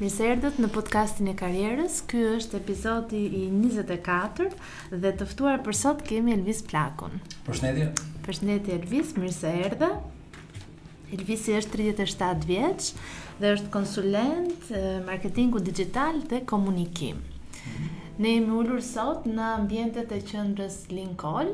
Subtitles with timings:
[0.00, 2.00] Mirë se erdhët në podcastin e karrierës.
[2.10, 4.48] Ky është episodi i 24
[5.04, 7.20] dhe të ftuar për sot kemi Elvis Plakun.
[7.46, 7.92] Përshëndetje.
[8.26, 9.92] Përshëndetje Elvis, mirë se erdhe.
[11.14, 12.88] Elvisi është 37 vjeç
[13.38, 17.33] dhe është konsulent eh, marketingu dixhital dhe komunikimi.
[18.16, 21.48] Ne jemi ullur sot në ambjentet e qëndrës Lincoln,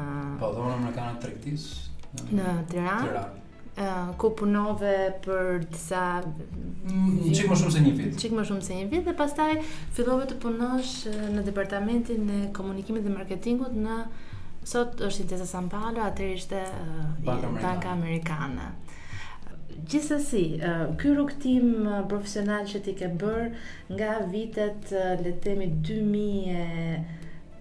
[0.41, 3.05] Po, dhomën amerikane të tregtisë në, në Tiranë.
[3.05, 3.38] Tiranë
[4.17, 8.17] ku punove për disa mm, çik më shumë se një vit.
[8.19, 9.53] Çik më shumë se një vit dhe pastaj
[9.95, 10.94] fillove të punosh
[11.36, 14.00] në departamentin e komunikimit dhe marketingut në
[14.67, 16.61] sot është Intesa San Paolo, atë ishte
[17.25, 18.69] banka amerikane.
[19.89, 20.45] Gjithsesi,
[21.02, 21.72] ky rrugtim
[22.11, 23.53] profesional që ti ke bër
[23.95, 25.56] nga vitet le të
[25.88, 27.09] themi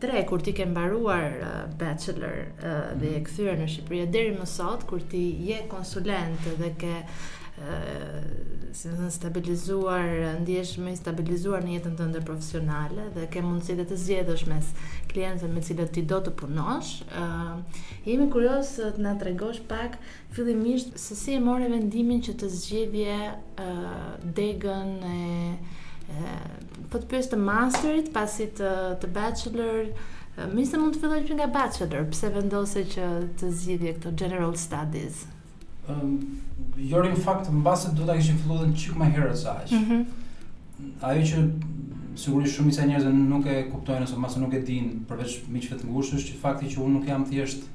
[0.00, 3.26] 2003 kur ti ke mbaruar uh, bachelor uh, dhe e mhm.
[3.26, 8.18] kthyer në Shqipëri deri më sot kur ti je konsulent dhe ke uh,
[8.78, 13.96] si më stabilizuar uh, ndihesh më stabilizuar në jetën tënde profesionale dhe ke mundësi të
[14.04, 14.70] zgjedhësh mes
[15.12, 16.92] klientëve me cilët ti do të punosh.
[17.10, 17.58] Uh,
[18.06, 19.98] jemi kurioz të të tregosh pak
[20.36, 25.78] fillimisht se si e morë vendimin që të zgjidhje uh, degën e
[26.10, 28.70] Ehm, po të pyes të masterit pasi të
[29.02, 29.82] të bachelor
[30.50, 33.10] më se mund të filloj që nga bachelor pse vendose që
[33.40, 35.20] të zgjidhje këto general studies
[35.90, 36.16] ëm um, ehm,
[36.90, 40.00] jori në fakt mbase do ta kishim filluar edhe çik më herë sa aq mhm.
[41.10, 41.44] ajo që
[42.24, 45.86] sigurisht shumë disa njerëz nuk e kuptojnë ose mbase nuk e dinë përveç miqve të
[45.90, 47.70] ngushtë, që fakti që unë nuk jam thjesht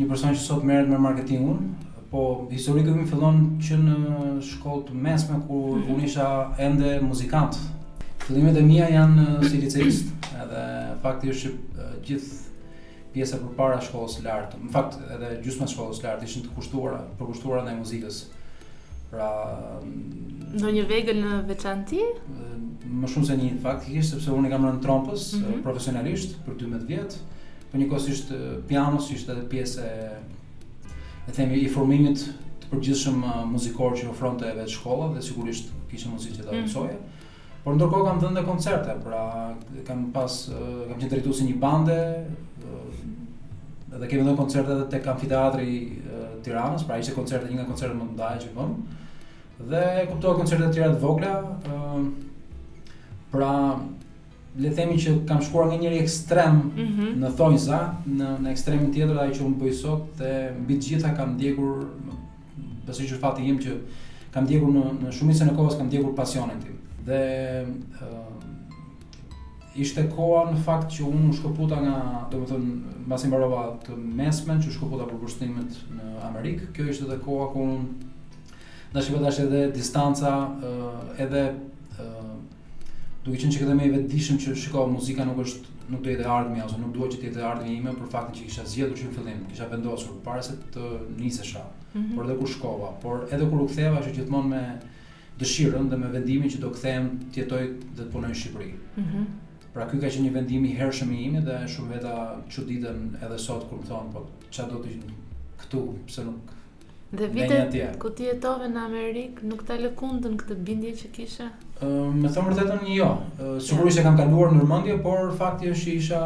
[0.00, 1.64] një person që sot merret me marketingun,
[2.10, 3.96] Po, historikë më fillon që në
[4.42, 6.00] shkollë të mesme, ku mm -hmm.
[6.06, 6.30] isha
[6.66, 7.58] ende muzikant.
[8.24, 10.10] Fëllimet e mija janë si licejst,
[10.42, 10.62] edhe
[11.02, 12.34] fakti është që gjithë
[13.14, 17.62] pjesë për para shkollës lartë, në fakt edhe gjusma shkollës lartë, ishën të kushtuara, përkushtuara
[17.68, 18.18] në muzikës.
[19.10, 19.30] Pra...
[19.84, 22.02] Mm, në një vegën në ti?
[22.90, 25.62] Më shumë se një, në fakt, sepse unë i kam rënë trompës mm -hmm.
[25.62, 28.34] profesionalisht për 12 vjetë, për po një kosë ishtë
[28.68, 29.94] pianos, ishtë edhe pjesë e
[31.28, 32.22] e themi i formimit
[32.62, 36.62] të përgjithshëm uh, muzikor që ofronte edhe shkolla dhe sigurisht kishte mundësi që ta mm.
[36.68, 36.96] mësoje.
[36.96, 37.18] Mm.
[37.64, 39.24] Por ndërkohë kam dhënë koncerte, pra
[39.88, 41.98] kam pas uh, kam qenë drejtues i një bande
[42.64, 43.02] uh,
[43.98, 47.98] dhe kemi dhënë koncerte edhe tek amfiteatri uh, Tiranës, pra ishte koncerte një nga koncertet
[47.98, 48.70] më të mëdha që bëm.
[49.70, 52.04] Dhe kuptova koncerte të tjera të vogla,
[53.30, 53.50] pra
[54.58, 57.10] le themi që kam shkuar nga njëri ekstrem mm -hmm.
[57.22, 61.14] në thojza, në, në ekstremin tjetër ai që unë bëj sot dhe mbi të gjitha
[61.16, 61.84] kam ndjekur
[62.86, 63.76] besoj që fati im që
[64.34, 66.74] kam ndjekur në në shumicën e kohës kam ndjekur pasionin tim.
[67.06, 68.30] Dhe ë uh,
[69.76, 73.96] ishte koha në fakt që unë u shkëputa nga, do të thënë, mbasi mbarova të
[73.96, 76.62] mesmen, që u shkëputa për kursimet në Amerikë.
[76.74, 77.84] Kjo ishte edhe koha ku unë
[78.92, 81.52] dashi vetë edhe distanca, uh, edhe
[83.24, 86.06] Duke qenë se që këta më e vetëdijshëm që shikova muzika nuk është nuk do
[86.06, 88.96] të jetë ose nuk dua që të jetë ardhmi ime për faktin që kisha zgjedhur
[89.00, 90.84] që në fillim kisha vendosur para se të
[91.18, 91.64] nisesha.
[91.92, 92.14] Mm -hmm.
[92.16, 94.62] Por edhe kur shkova, por edhe kur u ktheva ashtu gjithmonë me
[95.42, 97.62] dëshirën dhe me vendimin që do kthehem të jetoj
[97.96, 98.72] dhe të punoj në Shqipëri.
[98.96, 99.26] Mm
[99.74, 102.14] Pra ky ka qenë një vendim i hershëm i im dhe shumë veta
[102.52, 104.24] çuditën edhe sot kur më thon po
[104.56, 104.88] ça do të
[105.60, 106.40] këtu pse nuk
[107.12, 111.48] Dhe ku ti jetove në Amerikë nuk ta lëkundën këtë bindje që kisha?
[111.80, 113.06] Me thëmë vërtetën jo.
[113.64, 116.18] Sigurisht e kam kaluar në nërmëndje, por fakti është që isha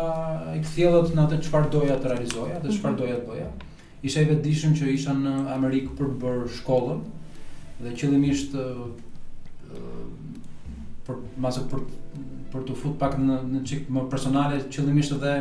[0.56, 2.98] i këthjellot në atë qëfar doja të realizoja, atë qëfar mhm.
[3.00, 3.46] doja të bëja.
[4.08, 7.04] Isha i vetëdishëm që isha në Amerikë për të bërë shkollën,
[7.84, 8.56] dhe qëllimisht
[11.06, 11.84] për, për,
[12.56, 15.36] për të futë pak në, në qikë më personale, qëllimisht edhe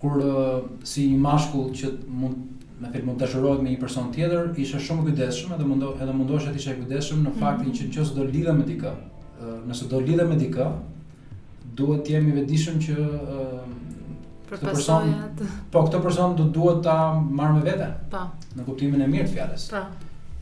[0.00, 0.16] kur
[0.88, 4.78] si një mashkull që mund Në fakt mund të dashurohet me një person tjetër, isha
[4.80, 7.40] shumë kujdesshëm dhe mundo edhe mundohesha të ishe kujdesshëm në mhm.
[7.42, 7.90] faktin mm -hmm.
[7.96, 8.92] që nëse do lidhem me dikë,
[9.70, 10.68] nëse do lidhem me dikë,
[11.80, 12.94] duhet të jemi vetëdijshëm që
[14.52, 15.12] këtë person,
[15.74, 16.96] po këtë person do duhet ta
[17.40, 17.88] marr me vete.
[18.14, 18.22] Po.
[18.56, 19.68] Në kuptimin e mirë të fjalës.
[19.74, 19.84] Po.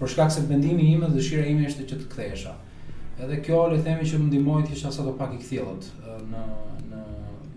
[0.00, 2.54] Për shkak se mendimi im dhe dëshira ime ishte që të kthehesha.
[3.24, 5.90] Edhe kjo le të themi që më ndihmoi të isha sa do pak i kthjellët
[6.32, 6.44] në
[6.90, 7.02] në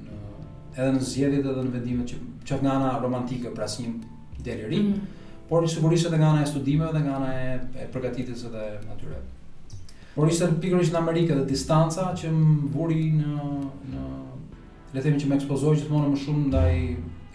[0.07, 0.15] në
[0.81, 4.10] edhe në zgjedhjet edhe në vendimet që qoftë nga ana romantike për asnjë
[4.43, 5.45] deri rinj, mm.
[5.49, 8.65] por sigurisht edhe nga ana e studimeve dhe nga ana e, e përgatitjes edhe
[8.95, 9.19] atyre.
[10.15, 13.51] Por ishte pikërisht në Amerikë dhe distanca që më vuri në
[13.93, 14.07] në
[14.93, 16.73] le të themi që më ekspozoi gjithmonë më shumë ndaj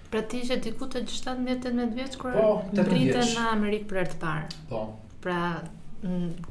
[0.09, 4.19] Pra ti ishe diku të 17-18 vjeç kur po, rritën në Amerikë për herë të
[4.21, 4.45] parë.
[4.69, 4.83] Po.
[5.23, 5.39] Pra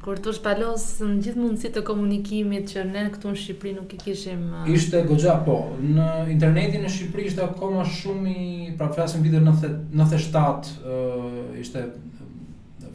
[0.03, 3.99] kur të shpalos në gjithë mundësi të komunikimit që ne këtu në Shqipëri nuk i
[4.01, 4.41] kishim
[4.75, 9.95] ishte goxha po në internetin në Shqipëri ishte akoma shumë i pra flasim vitin 97
[10.03, 11.85] uh, ishte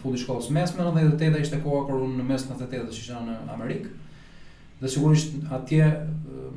[0.05, 3.97] fundi shkollës mesme 98 ishte koha kur unë në mes 98 isha në Amerikë
[4.83, 5.85] dhe sigurisht atje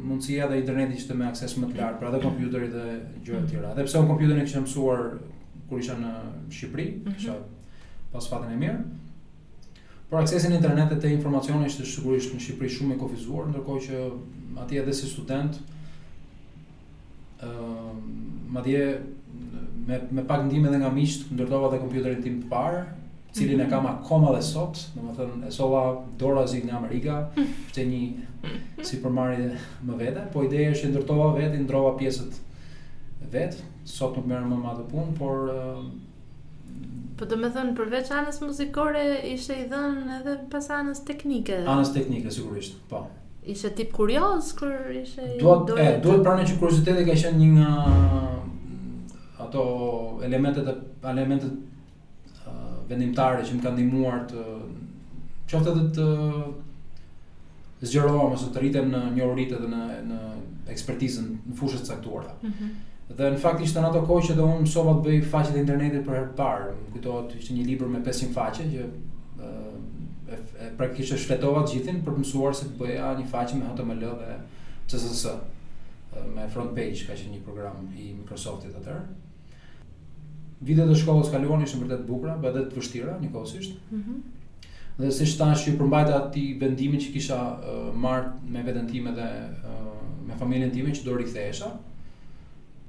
[0.06, 2.86] mundësia dhe interneti që të me akses më të larë, pra dhe kompjuterit dhe
[3.25, 3.72] gjërë të tjera.
[3.77, 5.04] Dhe pse unë kompjuterin e kështë mësuar
[5.69, 6.12] kur isha në
[6.54, 7.18] Shqipëri, mhm.
[7.18, 8.81] kështë pas fatin e mirë,
[10.10, 14.04] por aksesin internetet e informacionit ishte sigurisht në Shqipëri shumë e kofizuar, ndërkoj që
[14.66, 15.62] atje edhe si student,
[17.45, 17.94] uh,
[18.54, 18.86] ma dje
[19.89, 22.83] me, me pak ndime dhe nga mishtë ndërtova dhe kompjuterin tim të parë,
[23.36, 25.82] cilin e kam akoma dhe sot, në më thënë, e sova
[26.20, 27.50] dora nga Amerika, mm.
[27.76, 28.02] që një
[28.42, 28.86] mm.
[28.88, 29.50] si përmari
[29.90, 32.40] më vete, po ideja është e ndërtova vetë, ndrova pjesët
[33.34, 35.52] vetë, sot nuk merë më madhë punë, por...
[35.52, 35.84] Uh,
[37.20, 39.04] po të me thënë, përveç anës muzikore,
[39.34, 41.60] ishe i dhënë edhe pas anës teknike?
[41.72, 43.04] Anës teknike, sigurisht, po.
[43.46, 45.84] Ishe tip kurios, kër ishe i duhet, dojë...
[45.86, 47.78] E, duhet prane që kuriositetit ka ishen një nga
[49.46, 49.68] ato
[50.26, 50.72] elementet,
[51.06, 51.62] elementet
[52.90, 54.44] vendimtare që më kanë ndihmuar të
[55.50, 60.20] qoftë edhe të zgjerohem ose të rritem në njohuritë edhe në në
[60.74, 62.34] ekspertizën në fushës të caktuara.
[62.42, 63.18] Mm -hmm.
[63.20, 65.60] Dhe në fakt ishte në ato kohë që do unë mësova të bëj faqet e
[65.62, 66.72] internetit për herë të parë.
[66.78, 68.86] Më kujtohet ishte një libër me 500 faqe që
[69.46, 73.60] e, e praktikisht e shfletova të gjithin për të mësuar se të bëja një faqe
[73.60, 74.31] me HTML dhe
[74.88, 75.28] CSS
[76.36, 79.06] me front page ka qenë një program i Microsoftit atëherë
[80.63, 83.78] vitet e shkollës kaluan ishin vërtet bukura, por edhe të vështira nikosisht.
[83.92, 84.02] Mhm.
[84.16, 84.24] Mm
[84.96, 89.25] dhe siç tash që përmbajta atë vendimin që kisha uh, marr me veten time dhe
[89.28, 89.90] uh,
[90.24, 91.68] me familjen time që do rikthehesha,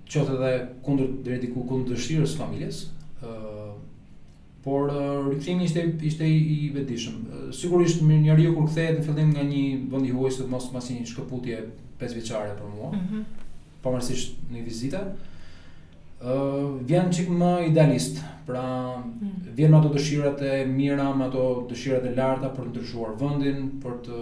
[0.07, 0.53] qoftë edhe
[0.87, 2.79] kundër deri diku kundër dëshirës së familjes,
[3.25, 3.73] ëh uh,
[4.67, 5.83] por uh, rikthimi ishte
[6.13, 7.19] ishte i vetëdijshëm.
[7.27, 9.65] Uh, sigurisht mirë njeriu kur kthehet në fillim nga një
[9.97, 11.59] vend i sot mos mos një shkëputje
[12.05, 12.95] pesë vjeçare për mua.
[12.95, 13.01] Ëh.
[13.19, 13.45] Mm
[13.87, 15.01] pavarësisht në vizita,
[16.87, 18.63] vjen qik më idealist, pra
[19.01, 19.51] mm.
[19.59, 23.69] vjen me ato dëshirat e mira, me ato dëshirat e larta për të ndryshuar vëndin,
[23.83, 24.21] për të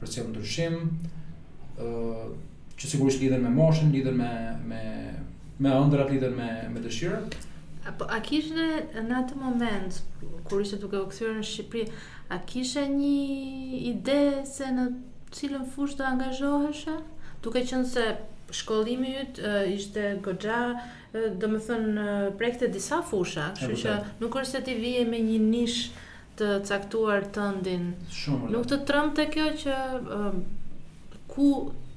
[0.00, 0.76] përse të ndryshim,
[1.80, 2.24] uh,
[2.78, 4.30] që sigurisht lidhen me moshën, lidhen me,
[4.70, 4.82] me,
[5.62, 7.36] me ëndrat, lidhen me, me dëshirat.
[7.88, 8.68] A, po, a kishte
[9.08, 9.96] në atë moment,
[10.46, 11.88] kur ishte duke u këthyre në Shqipëri,
[12.28, 13.14] a kishte një
[13.88, 14.84] ide se në
[15.34, 16.98] cilën fushë të angazhoheshe?
[17.44, 18.06] Duke qënë se
[18.50, 24.38] shkollimi i yt uh, ishte goxha, uh, domethën thënë prekte disa fusha, kështu që nuk
[24.40, 25.88] është se ti vije me një nish
[26.38, 27.88] të caktuar tëndin.
[28.14, 28.80] Shumë, nuk të
[29.16, 30.40] të kjo që uh,
[31.32, 31.50] ku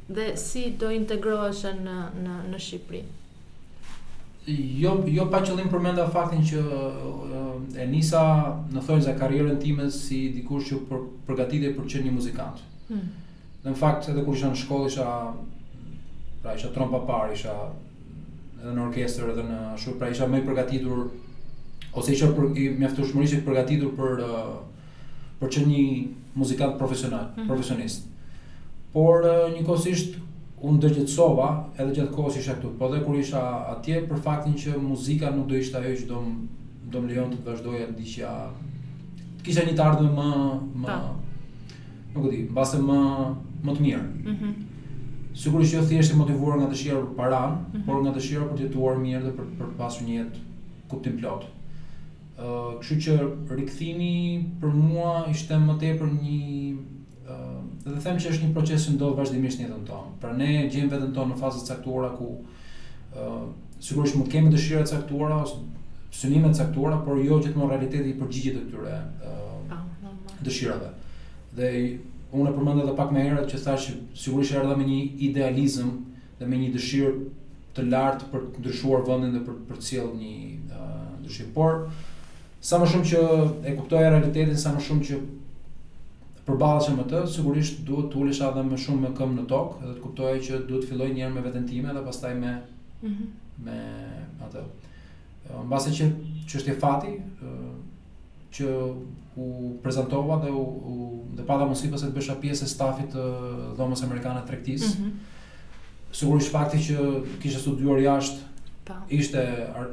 [0.10, 3.04] dhe si do integrohesh në në në Shqipëri.
[4.82, 8.26] Jo jo pa qëllim përmenda faktin që uh, e nisa
[8.74, 10.80] në thojë za karrierën time si dikush që
[11.30, 12.66] përgatitej për të qenë një muzikant.
[12.90, 13.16] Hmm.
[13.64, 15.06] Dhe në fakt edhe kur isha në shkollë isha
[16.42, 17.54] pra isha trompa par, isha
[18.62, 21.02] edhe në orkestër edhe në shumë, pra isha më i përgatitur
[21.98, 24.58] ose isha për, i mjaftueshmërisht i përgatitur për uh,
[25.42, 25.86] për çdo një
[26.38, 27.48] muzikant profesional, mm -hmm.
[27.48, 28.08] profesionist.
[28.94, 30.18] Por uh, njëkohësisht
[30.62, 33.42] unë dëgjetsova edhe gjatë kohës isha këtu, po edhe kur isha
[33.74, 36.18] atje për faktin që muzika nuk do ishte ajo që do
[36.92, 38.30] do më lejon të të vazhdoja të diqja
[39.44, 40.30] kisha një të ardhme më
[40.76, 40.98] më
[42.14, 43.00] nuk e di, mbase më
[43.66, 44.06] më të mirë.
[44.32, 44.46] Mhm.
[44.46, 44.71] Mm
[45.34, 47.86] sigurisht jo thjesht e motivuar nga dëshira për paran, mm -hmm.
[47.86, 50.38] por nga dëshira për të jetuar mirë dhe për për të pasur një jetë
[50.90, 51.46] kuptim plot.
[51.46, 56.76] Ë, uh, kështu që rikthimi për mua ishte më tepër një ë
[57.32, 60.10] uh, të them që është një proces që ndodh vazhdimisht në jetën tonë.
[60.22, 62.38] Pra ne gjejmë veten tonë në faza të caktuara ku ë
[63.26, 63.48] uh,
[63.80, 65.56] sigurisht mund kemi dëshira të caktuara ose
[66.12, 70.90] synime të caktuara, por jo gjithmonë realiteti i përgjigjet të këtyre ë uh, oh, dëshirave.
[71.56, 71.68] Dhe
[72.32, 73.86] unë e përmend edhe pak më herët që që
[74.24, 75.90] sigurisht erdha me një idealizëm
[76.40, 77.14] dhe me një dëshirë
[77.76, 80.38] të lartë për të ndryshuar vendin dhe për për të sjellë një
[80.76, 81.52] uh, ndryshim.
[81.56, 81.88] Por
[82.68, 83.22] sa më shumë që
[83.72, 85.22] e kuptoja realitetin, sa më shumë që
[86.82, 89.94] që me të, sigurisht duhet të ulesha edhe më shumë me këmë në tokë dhe
[89.96, 92.52] të kuptoja që duhet të filloj një me veten time dhe pastaj me
[93.02, 93.28] mm -hmm.
[93.66, 93.78] me
[94.48, 94.64] atë.
[95.68, 96.10] Mbasi që
[96.52, 97.76] çështje fati, uh,
[98.56, 98.68] që
[99.36, 103.26] u prezantova dhe u, u dhe pa mundësi pas të bësha pjesë e stafit të
[103.80, 104.90] dhomës amerikane tregtis.
[105.00, 105.12] Mm -hmm.
[106.20, 108.40] Sigurisht fakti që kisha studiuar jashtë
[108.86, 108.94] po.
[109.10, 109.88] ishte ar,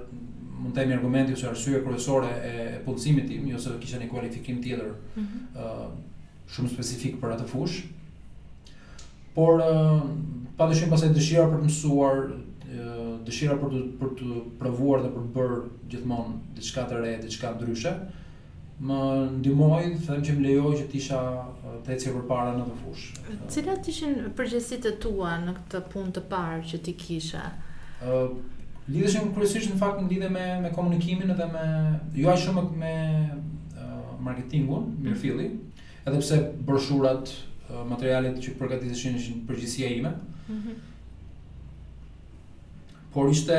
[0.60, 4.62] mund të jemi argumenti ose arsye kryesore e, punësimit tim, jo se kisha një kualifikim
[4.62, 5.62] tjetër mm -hmm.
[5.62, 5.86] uh,
[6.50, 7.82] shumë specifik për atë fushë.
[9.34, 10.00] Por uh,
[10.56, 12.30] pa pasaj dëshira për të mësuar,
[13.26, 17.54] dëshira për të për të provuar dhe për të bërë gjithmonë diçka të re, diçka
[17.54, 17.92] ndryshe
[18.78, 18.98] më
[19.40, 23.06] ndihmoi, thënë që më lejoj që të isha për para përpara në të fush.
[23.50, 27.42] Cilat ishin përgjegjësitë të tua në këtë punë të parë që ti kisha?
[28.04, 28.38] ë uh,
[28.88, 31.64] Lidheshin kryesisht në fakt në lidhje me me komunikimin edhe me
[32.16, 32.92] jo shumë me
[33.34, 35.08] uh, marketingun, mhm.
[35.08, 36.10] mirëfilli, mm -hmm.
[36.10, 37.34] edhe pse broshurat,
[37.68, 40.12] uh, materialet që përgatitëshin ishin përgjegjësia ime.
[40.48, 40.74] Mm -hmm.
[43.12, 43.56] Por ishte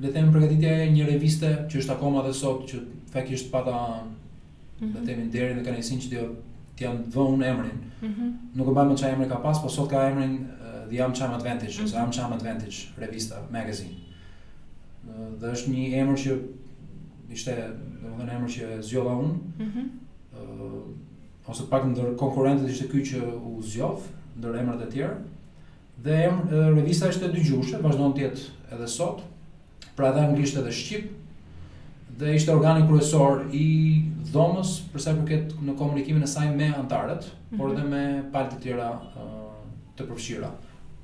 [0.00, 2.76] le të them përgatitja e një reviste që është akoma edhe sot që
[3.10, 4.02] fakisht pata
[4.80, 4.92] mm -hmm.
[4.94, 6.20] dhe temin deri dhe kanë sinqë dhe
[6.76, 7.78] të janë dhënë emrin.
[8.02, 8.32] Mm -hmm.
[8.56, 11.32] Nuk e bëjmë çaj emrin ka pas, po sot ka emrin uh, The Am Cham
[11.34, 12.24] Advantage, mm -hmm.
[12.24, 13.94] Am Advantage revista, magazine.
[15.08, 16.38] Uh, dhe është një emër që
[17.30, 17.54] ishte,
[18.02, 19.32] domethënë emër që zgjodha unë.
[19.32, 19.86] Mm -hmm.
[20.34, 20.82] uh,
[21.50, 24.02] ose pak ndër konkurrentët ishte ky që u zgjodh
[24.38, 25.16] ndër emrat e tjerë.
[26.04, 28.40] Dhe emr, uh, revista ishte dy gjushe, vazhdon të jetë
[28.72, 29.22] edhe sot.
[29.96, 31.19] Pra edhe anglisht edhe shqip,
[32.20, 33.68] dhe ishte organi kryesor i
[34.32, 37.58] dhomës për sa i përket në komunikimin e saj me anëtarët, mm -hmm.
[37.58, 38.88] por edhe me palët e tjera
[39.96, 40.50] të përfshira,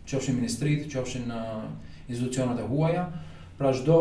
[0.07, 1.33] qofshin ministrit, qofshin
[2.09, 3.07] institucionet e huaja,
[3.59, 4.01] pra çdo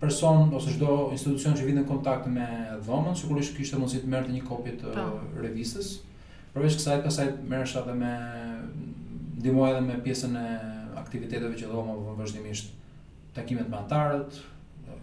[0.00, 2.48] person ose çdo institucion që vjen në kontakt me
[2.86, 5.18] dhomën, sigurisht kishte mundësi të merrte një kopje të po.
[5.42, 6.00] revistës.
[6.54, 8.12] Përveç kësaj, pasaj merresh edhe me
[9.38, 10.46] ndihmoj edhe me pjesën e
[10.96, 12.66] aktiviteteve që dhoma vazhdimisht
[13.34, 14.32] takimet me anëtarët,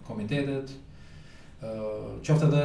[0.06, 0.70] komitetet,
[1.62, 1.68] uh,
[2.26, 2.62] qofte dhe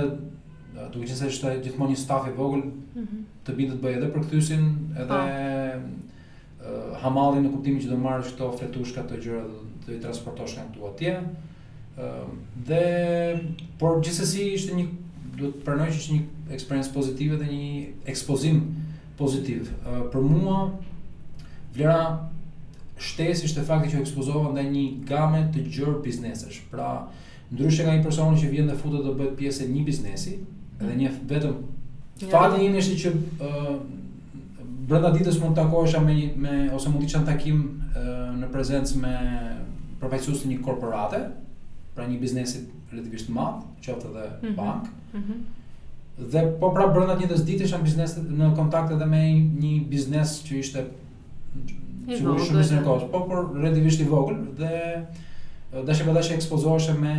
[0.93, 3.21] duke qenë se është gjithmonë një staf i vogël, mm -hmm.
[3.45, 4.63] të bindet bëj edhe për kthyesin,
[5.01, 6.95] edhe uh, po.
[7.01, 10.65] hamallin në kuptimin që do marrë këto fletushka të gjëra do të i transportosh kan
[10.71, 11.13] këtu atje.
[11.23, 12.27] Uh,
[12.67, 12.83] dhe
[13.79, 14.85] por gjithsesi ishte një
[15.37, 18.57] duhet të pranoj që është një experience pozitive dhe një ekspozim
[19.17, 19.61] pozitiv.
[19.61, 20.71] Uh, për mua
[21.75, 22.29] vlera
[22.99, 26.61] shtesë ishte fakti që ekspozova ndaj një gamë të gjerë biznesesh.
[26.71, 27.07] Pra,
[27.51, 30.33] Ndryshe nga një person që vjen dhe futet do bëhet pjesë e një biznesi,
[30.81, 31.53] edhe një vetëm
[32.21, 32.29] ja.
[32.33, 33.75] fati i nesh që uh,
[34.89, 38.49] brenda ditës mund të takohesh me një me ose mund të çan takim uh, në
[38.51, 39.13] prezencë me
[40.01, 41.21] përfaqësues të një korporate,
[41.95, 44.57] pra një biznesi relativisht madh, qoftë edhe mm -hmm.
[44.59, 44.83] bank.
[45.13, 46.27] Mm -hmm.
[46.33, 48.07] Dhe po pra brenda një ditës ditësh janë
[48.43, 49.21] në kontakt edhe me
[49.63, 50.85] një biznes që ishte
[52.07, 52.23] i
[52.83, 55.03] vogël, po por relativisht i vogël dhe
[55.71, 57.13] dashë shë përda që ekspozoheshe me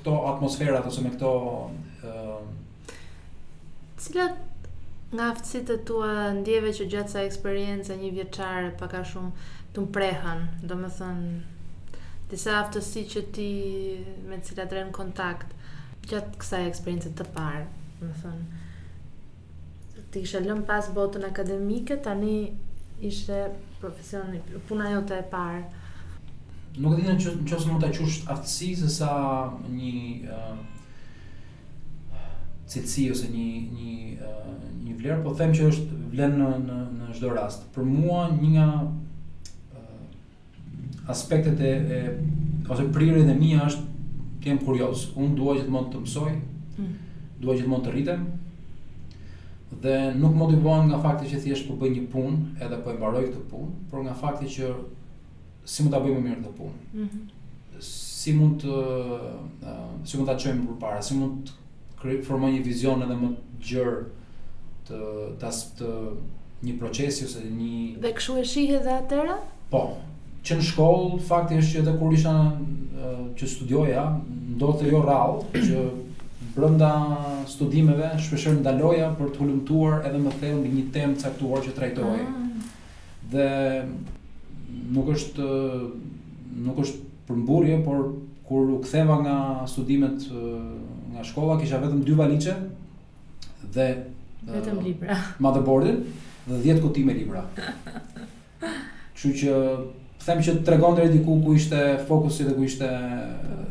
[0.00, 1.30] këto atmosferat ose me këto...
[2.02, 2.94] Uh...
[4.00, 4.38] Cilat
[5.14, 9.84] nga aftësit të tua ndjeve që gjatë sa eksperiencë e një vjeqare paka shumë të
[9.86, 11.34] mprehan, do më thënë
[12.30, 13.48] disa aftësi që ti
[14.26, 15.54] me cilat rejnë kontakt
[16.10, 17.64] gjatë kësa eksperiencët të parë,
[18.00, 22.48] do më thënë ti ishe lëmë pas botën akademike, tani
[23.06, 23.44] ishe
[23.78, 24.32] profesion,
[24.66, 25.62] puna jote e parë,
[26.78, 29.14] nuk e di nëse nëse mund ta qush aftësi se sa
[29.72, 30.58] një uh,
[32.70, 34.52] cilësi ose një një uh,
[34.84, 37.66] një vlerë, po them që është vlen në në në çdo rast.
[37.74, 40.04] Për mua një nga uh,
[41.10, 43.88] aspektet e, e ose prirjet e mia është
[44.40, 45.08] të jem kurioz.
[45.18, 46.30] Unë dua gjithmonë të mësoj,
[46.78, 46.92] mm.
[47.42, 48.22] dua gjithmonë të rritem
[49.82, 53.20] dhe nuk motivohen nga fakti që thjesht po bëj një punë, edhe po e mbaroj
[53.28, 54.72] këtë punë, por nga fakti që
[55.64, 56.80] si mund ta bëjmë më mirë këtë punë.
[56.92, 57.80] Mm -hmm.
[57.90, 58.76] Si mund të
[59.62, 61.50] uh, si mund ta çojmë përpara, si mund
[62.02, 64.04] të formoj një vizion edhe më të gjerë
[64.88, 65.00] të
[65.40, 65.88] të as të
[66.66, 69.36] një procesi ose një Dhe kshu e shihe dhe atëra?
[69.70, 69.90] Po.
[70.44, 74.04] Që në shkollë fakti është që edhe kur isha uh, që studioja,
[74.56, 75.90] ndodhte jo rrallë që
[76.56, 76.92] brenda
[77.46, 82.10] studimeve shpesh ndaloja për të hulumtuar edhe më thellë mbi një temë caktuar që trajtoj.
[82.20, 82.36] Ah.
[83.32, 83.46] Dhe
[84.94, 85.46] nuk është
[86.66, 88.10] nuk është përmburje, por
[88.48, 89.36] kur u ktheva nga
[89.70, 90.24] studimet
[91.12, 92.54] nga shkolla kisha vetëm dy valizhe
[93.74, 93.88] dhe
[94.50, 96.02] vetëm uh, Motherboardin
[96.50, 97.44] dhe 10 kuti me libra.
[99.14, 99.56] Kështu që
[100.20, 102.88] them që tregon deri diku ku ishte fokusi dhe ku ishte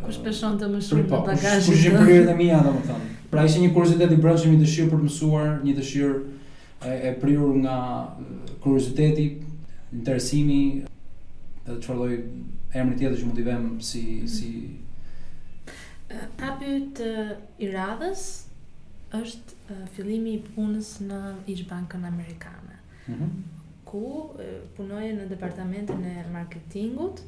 [0.06, 1.68] Ku shpeshon të më shumë po, bagazhin.
[1.70, 3.10] Kush i prirën e mia domethënë.
[3.30, 6.22] Pra ishte një kuriozitet i brendshëm i dëshirë për të mësuar, një dëshirë
[6.90, 7.76] e, e prirur nga
[8.66, 9.28] kurioziteti,
[9.94, 10.84] interesimi
[11.66, 12.12] dhe të qërdoj
[12.80, 13.46] emri tjetër që mund mhm.
[13.46, 14.04] të vem si...
[14.28, 14.52] si...
[16.10, 16.56] A
[17.62, 18.22] i radhës
[19.14, 21.20] është fillimi i punës në
[21.54, 22.80] ish bankën amerikane.
[23.08, 23.36] Mm -hmm.
[23.84, 24.30] Ku
[24.78, 27.22] punoje në departamentin e marketingut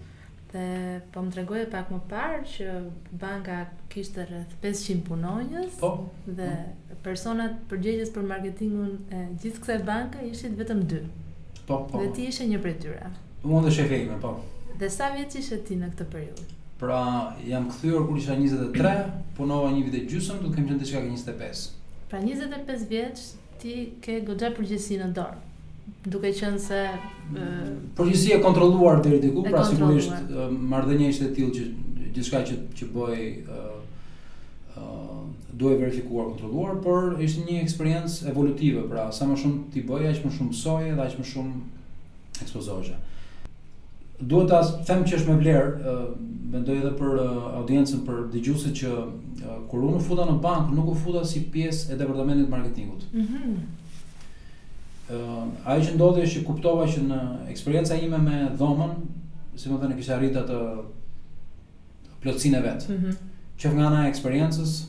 [0.54, 0.66] dhe
[1.14, 2.82] po më tregoje pak më parë që
[3.24, 5.92] banka kishte rreth 500 punonjës po?
[6.26, 6.96] dhe po.
[7.04, 11.06] personat përgjegjës për marketingun e gjithë kësaj banke ishin vetëm 2.
[11.68, 11.98] Po, po.
[11.98, 13.12] Dhe ti ishe një prej tyre.
[13.42, 14.36] Po mund të shefe ime, po.
[14.80, 16.58] Dhe sa vjeç ishe ti në këtë periudhë?
[16.82, 17.02] Pra,
[17.46, 21.66] jam kthyer kur isha 23, punova një vit e gjysmë, do kem qenë diçka 25.
[22.10, 23.28] Pra 25 vjeç
[23.62, 25.48] ti ke goxha përgjegjësi në dorë.
[26.10, 27.50] Duke qenë se e...
[27.98, 31.68] përgjegjësi e kontrolluar deri diku, pra sigurisht marrëdhënia ishte tillë që
[32.18, 33.30] gjithçka që që bëj
[33.62, 33.62] ë
[35.58, 40.26] duhet verifikuar, kontrolluar, por ishte një eksperiencë evolutive, pra sa më shumë ti bëj, aq
[40.26, 41.56] më shumë soje dhe aq më shumë
[42.44, 42.96] ekspozoje.
[44.22, 45.96] Duhet ta them që është me vlerë,
[46.54, 47.20] mendoj edhe për
[47.62, 52.00] audiencën, për dëgjuesit që kur unë futa në bank, nuk u futa si pjesë e
[52.02, 53.04] departamentit marketingut.
[53.12, 53.24] Mhm.
[53.24, 53.58] Mm -hmm.
[55.84, 57.20] që ndodhi është që kuptova që në
[57.54, 58.92] eksperienca ime me dhomën,
[59.56, 60.58] si më thënë, kisha arritur atë
[62.22, 62.84] plotësinë e vetë.
[62.90, 63.14] Mm -hmm.
[63.60, 64.88] Që nga e eksperiencës,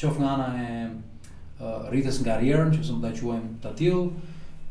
[0.00, 4.10] qof nga ana e uh, rritjes nga rrierën, që sonda quajmë ta till.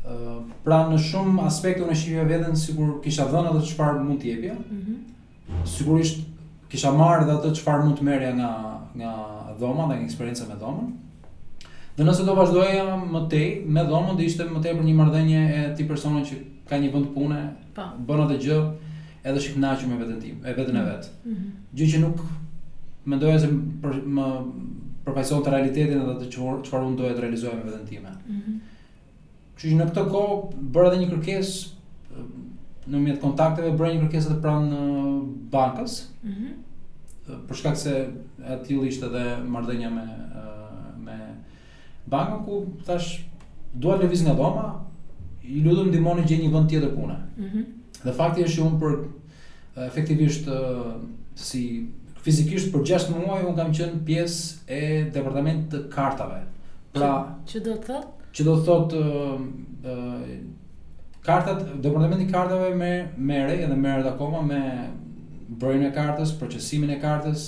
[0.08, 4.54] Uh, pra në shumë aspekte unë shihja veten sikur kisha dhënë ato çfarë mund t'jepja,
[4.54, 4.54] japja.
[4.54, 5.66] Mm -hmm.
[5.68, 6.24] Sigurisht
[6.70, 8.50] kisha marrë edhe ato çfarë mund të merja nga
[8.96, 9.10] nga
[9.58, 10.88] dhoma dhe nga eksperienca me dhomën.
[11.96, 12.82] Dhe nëse do vazhdoja
[13.12, 16.34] më tej me dhomën, do ishte më tepër një marrëdhënie e ti personi që
[16.68, 17.40] ka një vend pune,
[17.74, 17.82] po.
[18.06, 18.58] bën atë gjë
[19.24, 20.88] edhe shikë nga me vetën tim, e veten e mhm.
[20.90, 21.08] vetë.
[21.24, 21.50] Mm -hmm.
[21.76, 22.16] Gjë që nuk
[23.04, 23.48] mendoja se
[24.16, 24.22] më,
[25.14, 26.28] përfaqëson të realitetin edhe të
[26.66, 28.12] çfarë unë doja të realizoj me veten time.
[28.26, 28.36] Mhm.
[28.52, 28.60] Mm
[29.58, 34.36] Që në këtë kohë bëra edhe një kërkesë në mjet kontakteve bëra një kërkesë të
[34.44, 34.78] pranë
[35.50, 35.96] bankës.
[36.22, 36.44] Mhm.
[36.44, 36.64] Mm
[37.28, 37.94] për shkak se
[38.54, 40.04] aty ishte edhe marrëdhënia me
[41.02, 41.16] me
[42.14, 43.24] bankën ku thash
[43.74, 44.68] dua lëviz nga dhoma,
[45.42, 47.18] i lutem ndihmoni gjej një vend tjetër pune.
[47.38, 47.58] Mhm.
[47.58, 47.64] Mm
[48.04, 49.04] dhe fakti është që unë për
[49.82, 50.46] efektivisht
[51.34, 51.64] si
[52.28, 56.42] fizikisht për 6 muaj un kam qenë pjesë e departament të kartave.
[56.92, 57.12] Pra,
[57.48, 58.10] ç'i do të thot?
[58.36, 58.96] Ç'i do të thot
[59.88, 60.36] ë
[61.24, 62.90] kartat, departamenti i kartave me
[63.30, 64.60] merë edhe merret akoma me
[65.60, 67.46] bërjen e kartës, procesimin e kartës,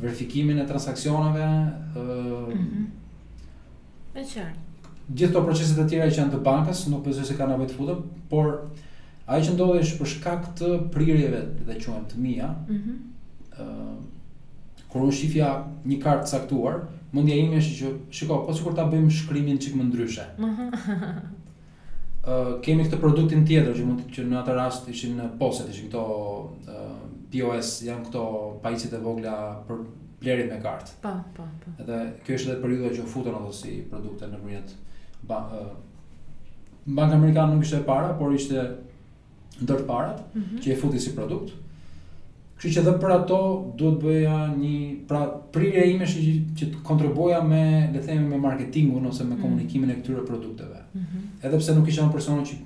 [0.00, 1.50] verifikimin e transaksioneve,
[1.92, 2.88] ë mhm.
[4.14, 4.48] Me qërë.
[5.10, 8.00] Gjithë të proceset e tjera që janë të bankës, nuk përzoj se ka të futëm,
[8.32, 8.48] por
[9.26, 14.10] ajo që ndodhe është për shkak të prirjeve dhe që të mija, mm -hmm
[14.94, 15.48] kur u shifja
[15.82, 16.76] një kartë caktuar,
[17.12, 20.26] mendja ime është që shikoj, po sikur ta bëjmë shkrimin çik më ndryshe.
[22.24, 25.26] Ëh, uh, kemi këtë produktin tjetër që mund të që në atë rast ishin në
[25.40, 26.94] poset, ishin këto uh,
[27.34, 28.22] POS, janë këto
[28.62, 29.34] pajisje të vogla
[29.68, 29.82] për
[30.22, 30.94] blerje me kartë.
[31.02, 31.74] Po, po, po.
[31.84, 34.72] Edhe kjo është edhe periudha që u futën ato si produkte në mjet
[35.28, 35.74] ba, uh,
[36.86, 38.62] Banka Amerikanë nuk ishte e para, por ishte
[39.64, 40.64] ndërë parat, mm -hmm.
[40.64, 41.52] që e futi si produkt.
[41.58, 41.63] Mm
[42.64, 43.38] Kështu që dhe për ato
[43.76, 45.18] duhet bëja një pra
[45.52, 46.22] prirja ime është
[46.56, 47.58] që, të kontriboja me
[47.92, 49.42] le të themi me marketingun ose me mhm.
[49.42, 50.80] komunikimin e këtyre produkteve.
[50.96, 52.56] Mm Edhe pse nuk isha një person që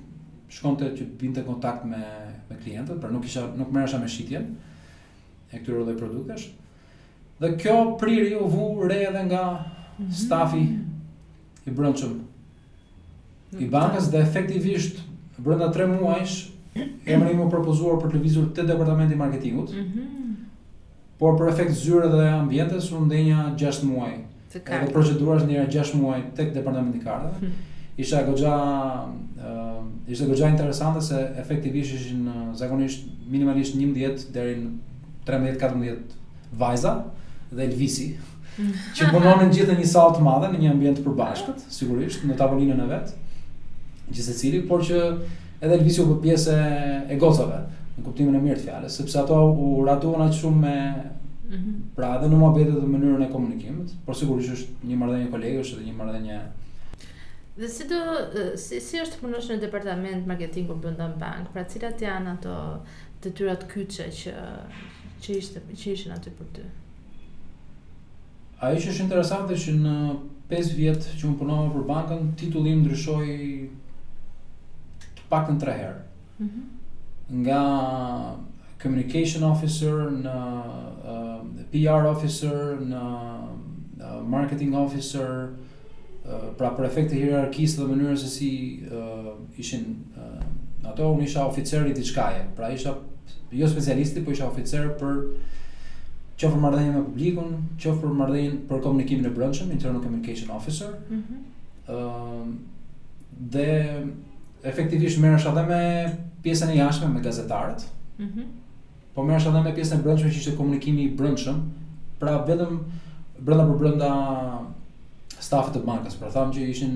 [0.55, 1.99] shkonte që binte kontakt me
[2.49, 4.45] me klientët, pra nuk isha nuk merresha me shitjen
[5.51, 6.45] e këtyre lloj produktesh.
[7.43, 10.13] Dhe kjo prirje u vu re edhe nga mhm.
[10.15, 10.63] stafi
[11.67, 12.15] i brendshëm
[13.59, 15.03] i bankës dhe efektivisht
[15.43, 16.39] brenda 3 muajsh
[17.05, 20.15] emri më propozuar për të lëvizur të departamenti marketingut, mm
[21.19, 24.13] por për efekt zyre dhe ambientes u ndenja 6 muaj.
[24.55, 27.41] Edhe procedura është njëra 6 muaj tek departamenti kartëve.
[27.41, 27.97] Mm -hmm.
[27.99, 28.53] Isha gogja,
[29.41, 34.69] uh, ishte gogja interesante se efektivisht ishin uh, zakonisht minimalisht 11 deri në
[35.27, 36.15] 13-14
[36.57, 37.03] vajza
[37.51, 38.11] dhe lëvisi.
[38.95, 42.33] që punonin gjithë në një sallë të madhe, në një ambient të përbashkët, sigurisht, në
[42.37, 43.15] tavolinën e vet.
[44.11, 45.15] Gjithsesi, por që
[45.61, 46.53] edhe Elvisi për pjesë
[47.11, 47.57] e gocave
[47.97, 51.77] në kuptimin e mirë të fjalës, sepse ato u ratuan aq shumë me mhm.
[51.97, 55.85] Pra edhe në mobetet dhe mënyrën e komunikimit, por sigurisht është një marrëdhënie kolegësh dhe
[55.89, 56.39] një marrëdhënie
[57.59, 57.99] Dhe si do
[58.55, 61.49] si, si është punosh në departament marketingu brenda bank?
[61.53, 62.53] Pra cilat janë ato
[63.23, 64.35] detyrat kyçe që
[65.19, 66.67] që ishte që ishin aty për ty?
[68.63, 69.97] Ajo që është interesante që në
[70.49, 73.35] 5 vjet që unë punova për bankën, titulli im ndryshoi
[75.29, 76.03] pak në tre herë.
[76.41, 77.41] Mhm.
[77.41, 77.61] Nga
[78.81, 80.35] communication officer, në
[81.13, 85.53] uh, PR officer, në uh, marketing officer,
[86.23, 88.51] uh, pra për efekte hierarkisë dhe mënyrë se si
[88.89, 92.95] uh, ishin uh, ato, unë isha oficer i diçkaje, pra isha
[93.53, 95.17] jo specialisti, po isha oficer për
[96.39, 100.95] qofë për mardhenjë me publikun, qofë për mardhenjë për komunikimin e brëndshëm, internal communication officer,
[101.09, 101.93] mm -hmm.
[101.93, 103.69] uh, dhe
[104.63, 105.83] efektivisht merresh edhe me
[106.43, 107.85] pjesën e jashtme me gazetarët.
[108.19, 108.33] Mhm.
[108.39, 108.45] Mm
[109.13, 111.55] po merresh edhe me pjesën e brendshme që ishte komunikimi i brendshëm,
[112.21, 112.75] pra vetëm
[113.43, 114.09] brenda për brenda
[115.47, 116.15] stafit të bankës.
[116.21, 116.93] Pra thamë që ishin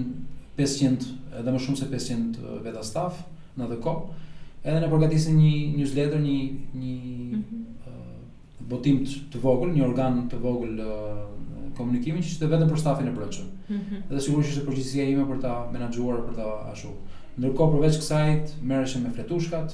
[0.58, 1.08] 500
[1.42, 3.18] edhe më shumë se 500 veta staf
[3.58, 4.22] në atë kohë.
[4.64, 6.38] Edhe ne përgatisim një newsletter, një
[6.84, 7.90] një mm -hmm.
[7.90, 13.08] uh, botim të vogël, një organ të vogël uh, komunikimi që ishte vetëm për stafin
[13.08, 13.48] e brendshëm.
[13.70, 14.04] Mm -hmm.
[14.14, 16.88] Dhe sigurisht ishte përgjegjësia ime për ta menaxhuar për ta ashtu.
[17.34, 18.34] Ndërkohë përveç kësaj,
[18.70, 19.74] merreshëm me fletushkat.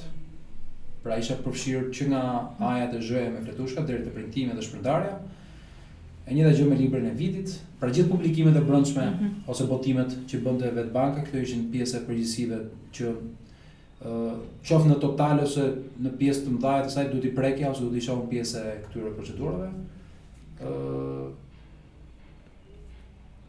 [1.04, 2.20] Pra isha përfshirë që nga
[2.70, 5.16] aja të zhëja me fletushkat deri te printimi dhe shpërndarja.
[6.28, 9.50] E njëjta gjë me librin e vitit, pra gjithë publikimet e brendshme mm -hmm.
[9.52, 12.58] ose botimet që bënte vetë banka, këto ishin pjesë përgjegjësive
[12.96, 15.64] që ë uh, në total ose
[16.02, 19.10] në pjesë të mëdha të saj duhet i prekja ose duhet i në pjesë këtyre
[19.16, 19.68] procedurave.
[20.60, 21.32] ë uh,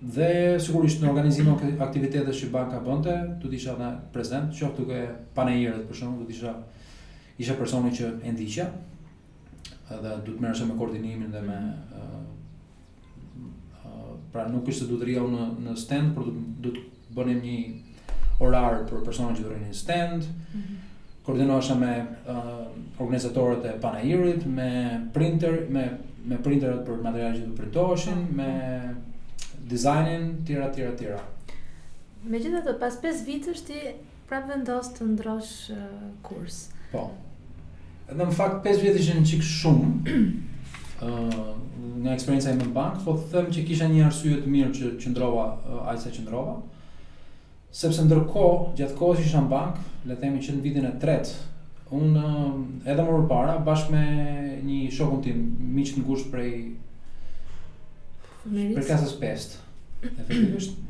[0.02, 5.02] dhe sigurisht në organizimin e aktivitetet që banka bënte, do të isha prezant, qoftë duke
[5.38, 6.56] panejerët për shkakun, do të isha
[7.42, 8.66] isha personi që e ndiqja.
[9.92, 11.60] Edhe do të merresha me koordinimin dhe me
[12.00, 12.20] uh,
[13.86, 16.84] uh, pra nuk ishte do të rija në në stand, por do të
[17.18, 20.24] bënim një orar për personat që do një stand.
[20.24, 20.78] Mm -hmm.
[21.24, 21.92] Koordinohesha me
[22.28, 22.66] uh,
[23.00, 25.92] organizatorët e panajirit, me printer, me
[26.26, 28.36] me printerat për materialet që do printoheshin, mhm.
[28.36, 28.94] me
[29.72, 31.20] dizajnin, tira, tira, tira.
[32.28, 33.94] Me gjitha të pas 5 vitës është ti
[34.30, 35.84] pra vendos të ndrosh uh,
[36.28, 36.60] kurs.
[36.92, 37.06] Po,
[38.12, 40.18] edhe në fakt 5 vitës është në qikë shumë,
[41.06, 41.54] uh,
[42.04, 44.74] nga eksperienca e më në bank, po të thëmë që kisha një arsye të mirë
[44.78, 46.46] që që ndrova uh, ajse që
[47.72, 49.78] sepse ndërko, gjatë kohës isha në bank
[50.10, 51.38] le themi që në vitin e tretë,
[51.96, 54.08] unë uh, edhe më rëpara, bashkë me
[54.68, 55.46] një shokën tim,
[55.78, 56.52] miqë në gushtë prej
[58.50, 59.44] Për kasës 5.
[60.08, 60.78] Efektivisht.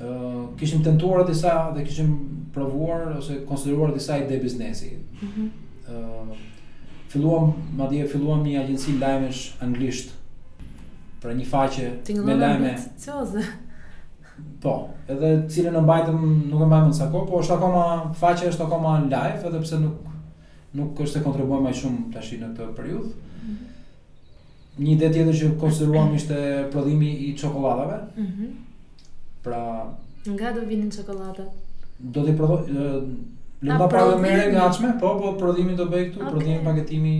[0.00, 2.12] Ë, uh, kishim tentuar disa dhe kishim
[2.54, 4.94] provuar ose konsideruar disa ide biznesi.
[4.96, 5.48] mm -hmm.
[5.94, 6.36] uh,
[7.10, 10.14] filluam madje filluam një agjenci lajmesh anglisht
[11.22, 11.90] për një faqe
[12.24, 13.44] me lajme ambicioze.
[14.60, 14.74] Po,
[15.08, 18.94] edhe cilën e mbajtëm nuk e mbajmë në sako, po është akoma faqe është akoma
[19.14, 19.94] live, edhe pse nuk
[20.74, 23.12] nuk është e kontribuar më shumë tash në këtë periudhë.
[23.12, 23.68] Mm -hmm
[24.78, 26.36] një ide tjetër që konsideruam ishte
[26.72, 28.00] prodhimi i çokoladave.
[28.16, 28.42] Mhm.
[28.42, 28.56] Mm
[29.42, 29.86] pra,
[30.28, 31.52] nga do vinin çokoladat?
[31.98, 32.64] Do të prodhoj
[33.64, 36.30] lëmba para me merë nga atshme, po po prodhimi do bëj këtu, okay.
[36.32, 37.14] prodhimi paketimi.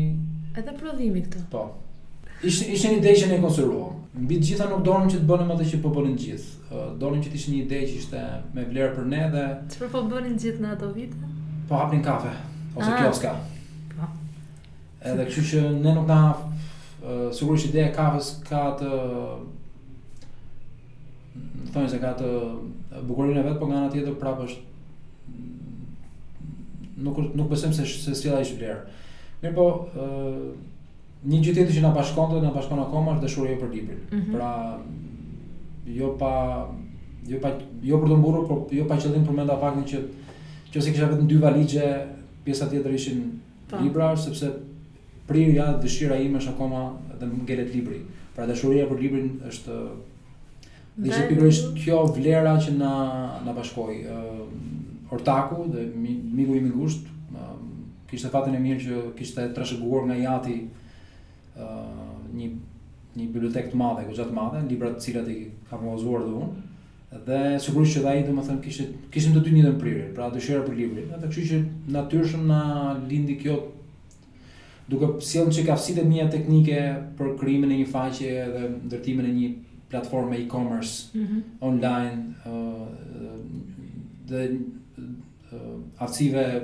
[0.56, 1.40] Edhe prodhimi këtu.
[1.50, 1.62] Po.
[2.44, 4.02] Ishte ishte një ide që ne konsideruam.
[4.24, 6.84] Mbi të gjitha nuk donim që të bënim atë që po bënin të gjithë.
[7.00, 8.26] Donim që të ishte një ide që ishte
[8.58, 11.32] me vlerë për ne dhe Çfarë po bënin të gjithë në ato vite?
[11.70, 12.36] Po hapnin kafe
[12.76, 12.98] ose ah.
[13.00, 13.32] kioska.
[13.96, 14.10] Po.
[15.08, 16.20] Edhe kështu që ne nuk na
[17.32, 18.88] sigurisht ideja e kafes ka të
[21.72, 22.32] thonë se ka të
[23.06, 24.66] bukurinë e vet, por nga ana tjetër prapë është
[27.00, 28.98] nuk nuk besojmë se se sjell ai vlerë.
[29.40, 33.54] Mirë po, ë një gjë tjetër që na bashkon dhe na bashkon akoma është dashuria
[33.56, 34.00] jo për librin.
[34.10, 34.32] Mm -hmm.
[34.34, 34.80] Pra
[35.98, 36.32] jo pa
[37.30, 39.98] jo pa jo për të mburur, por jo pa qëllim për mendja faktin që
[40.74, 42.06] që se kisha vetëm dy valixhe,
[42.44, 43.76] pjesa tjetër ishin po.
[43.82, 44.52] libra, sepse
[45.30, 46.82] prirja, dëshira ime është akoma
[47.20, 48.00] dhe më ngelet libri.
[48.34, 49.76] Pra dashuria për librin është
[51.00, 52.92] dhe pikërisht kjo vlera që na
[53.46, 57.54] na bashkoi uh, ortaku dhe miku im i ngushtë, uh,
[58.10, 62.50] kishte fatin e mirë që kishte trashëguar nga jati uh, një
[63.10, 66.66] një bibliotekë të madhe, gjithë të madhe, libra të cilat i ka vëzuar dhe unë.
[67.26, 71.08] Dhe sigurisht që ai domethën kishte kishim të dy njëtën prirë, pra dëshira për librin.
[71.16, 71.60] Edhe kështë që
[71.96, 72.60] natyrshëm na
[73.10, 73.56] lindi kjo
[74.90, 76.78] duke sjell çik aftësi mia teknike
[77.18, 79.50] për krijimin e një faqe dhe ndërtimin e një
[79.90, 81.42] platforme e-commerce mm -hmm.
[81.60, 82.88] online ë uh,
[84.28, 84.42] dhe
[85.58, 86.62] uh,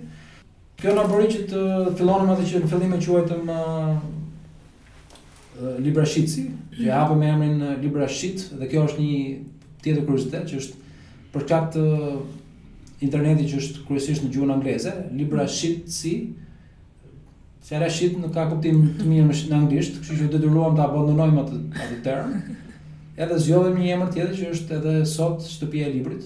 [0.76, 3.98] Kjo na bëri që të fillonim atë që në fillim e quajtëm uh,
[5.80, 6.98] Libra Shitsi, që mhm.
[7.00, 9.18] hapëm emrin Libra Shit dhe kjo është një
[9.82, 10.80] tjetër kuriozitet që është
[11.34, 12.16] për të eh,
[13.08, 15.54] interneti që është kryesisht në gjuhën angleze, libra mm.
[15.60, 16.16] shit si
[17.62, 21.60] Fjala shit nuk ka kuptim të mirë në anglisht, kështu që detyruam të abandonojmë atë
[21.86, 22.32] atë term.
[23.22, 26.24] Edhe zgjodhëm një emër tjetër që është edhe sot shtëpia e librit.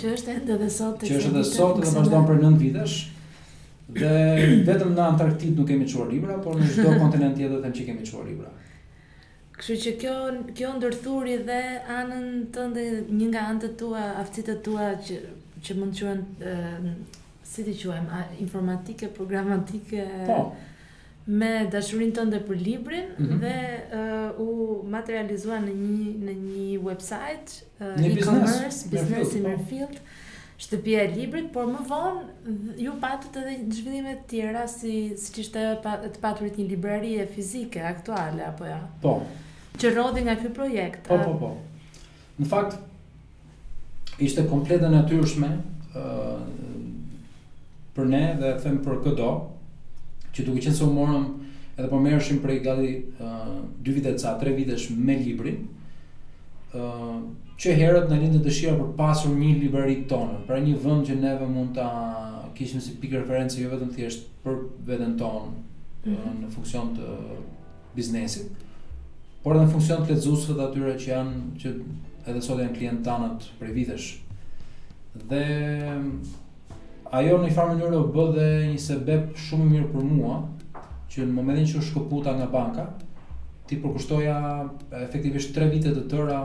[0.00, 2.96] Që është ende edhe sot Që është edhe sot dhe vazhdon për 9 vitesh.
[3.98, 4.14] Dhe
[4.72, 8.24] vetëm në Antarktid nuk kemi çuar libra, por në çdo kontinent tjetër që kemi çuar
[8.32, 8.50] libra.
[9.58, 10.10] Kështu që kjo
[10.54, 11.56] kjo ndërthuri dhe
[11.90, 12.82] anën tënde
[13.20, 15.16] një nga anët tua, aftësitë tua që
[15.66, 16.84] që mund të quhen
[17.52, 18.04] si ti quajm
[18.44, 20.04] informatike, programatike.
[20.28, 20.36] Po.
[21.40, 23.40] Me dashurinë tënde për librin mm -hmm.
[23.42, 27.58] dhe u materializua në një në një website
[28.06, 29.98] e-commerce, business in the field
[30.62, 32.20] shtëpia e librit, por më vonë
[32.84, 34.94] ju patët edhe zhvillime të tjera si
[35.24, 35.76] siç ishte e
[36.14, 38.80] të paturit një librari e fizike aktuale apo Ja?
[39.02, 39.12] Po
[39.80, 41.06] që rodhi nga ky projekt.
[41.08, 41.50] Po, po, po.
[42.42, 45.50] Në fakt ishte komplet e natyrshme
[45.98, 46.38] uh,
[47.94, 49.28] për ne dhe them për këdo
[50.34, 51.24] që duke qenë se u morëm
[51.78, 55.60] edhe po merreshim prej gati 2 uh, vite ca, 3 vitesh me librin,
[56.74, 57.20] uh,
[57.58, 61.16] që herët në lindë të dëshira për pasur një libari tonë, pra një vënd që
[61.22, 61.86] neve mund të
[62.58, 66.38] kishim si pikë referenci jo vetëm thjesht për veden tonë mm -hmm.
[66.42, 67.14] në funksion të
[67.94, 68.50] biznesit,
[69.48, 71.70] por edhe në funksion të lexuesve të atyre që janë që
[72.28, 74.08] edhe sot janë klientë tanët prej vitesh.
[75.30, 75.40] Dhe
[77.16, 80.36] ajo në një farë mënyrë u bë dhe një sebeb shumë mirë për mua
[81.08, 82.84] që në momentin që u shkëputa nga banka,
[83.64, 86.42] ti përkushtoja eh, efektivisht 3 vite të tëra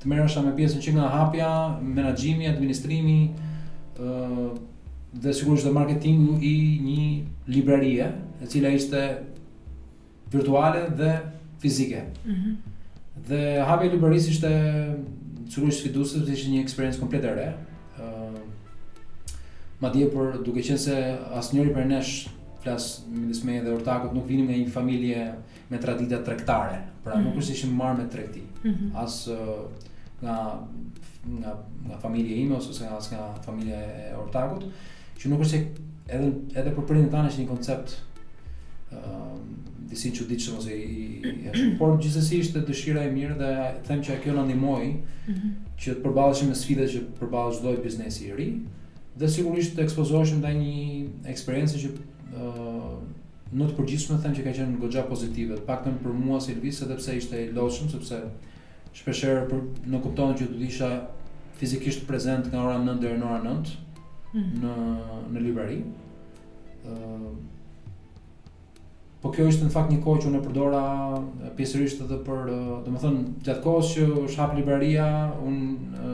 [0.00, 1.50] të merresha me pjesën që nga hapja,
[1.84, 3.30] menaxhimi, administrimi, ë
[4.00, 4.48] eh,
[5.14, 7.04] dhe sigurisht dhe marketingu i një
[7.52, 8.08] librarie,
[8.42, 9.04] e cila ishte
[10.30, 11.18] virtuale dhe
[11.58, 12.04] fizike.
[12.24, 12.56] Mhm.
[13.28, 14.48] dhe hapja e librarisë ishte
[15.48, 17.44] çuruish fituese, ishte një eksperiencë komplet e re.
[17.94, 18.02] Ëh.
[18.02, 18.40] Uh,
[19.80, 20.96] Madje por duke qenë se
[21.38, 22.10] asnjëri prej nesh
[22.64, 25.20] flas midis meje dhe ortakut nuk vinim nga një familje
[25.70, 27.24] me tradita tregtare, pra mm -hmm.
[27.30, 28.42] nuk është ishim marrë me tregti.
[28.64, 28.90] Mm -hmm.
[29.04, 29.64] As uh,
[30.22, 30.58] nga
[31.40, 31.52] nga
[31.88, 34.64] nga familja ime ose nga as nga familja e ortakut,
[35.18, 35.64] që nuk është
[36.08, 36.26] edhe
[36.58, 37.88] edhe për prindërit tanë është një koncept
[38.92, 39.38] ëh uh,
[39.90, 43.50] disi që ditë që mos e i Por gjithësësi ishte dëshira e mirë dhe
[43.88, 45.50] them që a kjo në animoj mhm.
[45.82, 48.48] që të përbalëshim e sfide që përbalësh dojë biznesi i ri
[49.20, 52.96] dhe sigurisht të ekspozoshim dhe një eksperiencë që uh,
[53.54, 56.04] në të përgjithshme të them që ka qenë në godja pozitive të pak të më
[56.06, 58.22] për mua si lëvisë edhe ishte i loqëm sepse
[58.98, 60.90] shpesherë për, në kuptonë që të disha
[61.60, 63.74] fizikisht prezent nga ora 9 dhe në ora 9
[64.34, 64.46] mhm.
[64.64, 64.74] në,
[65.34, 65.78] në, librari.
[66.84, 67.36] në
[69.24, 70.80] Po kjo ishte në fakt një kohë që unë përdora
[71.56, 72.40] pjesërisht edhe për,
[72.84, 75.06] domethënë, gjatë kohës që është hap libraria,
[75.40, 76.10] unë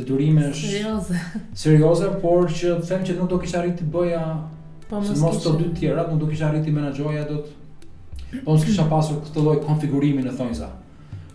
[0.00, 1.22] detyrimesh serioze
[1.62, 4.26] serioze por që them që nuk do kisha arritë të bëja
[4.90, 7.56] po mos të dy tjera nuk do kisha arritë të menaxhoja dot
[8.44, 8.92] po nësë kisha hmm.
[8.92, 10.68] pasur këtë loj konfigurimin e thonjza.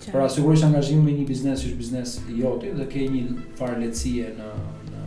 [0.05, 3.23] Pra sigurisht angazhimi me një biznes është biznes i joti dhe ke një
[3.59, 4.49] farë lehtësie në
[4.91, 5.05] në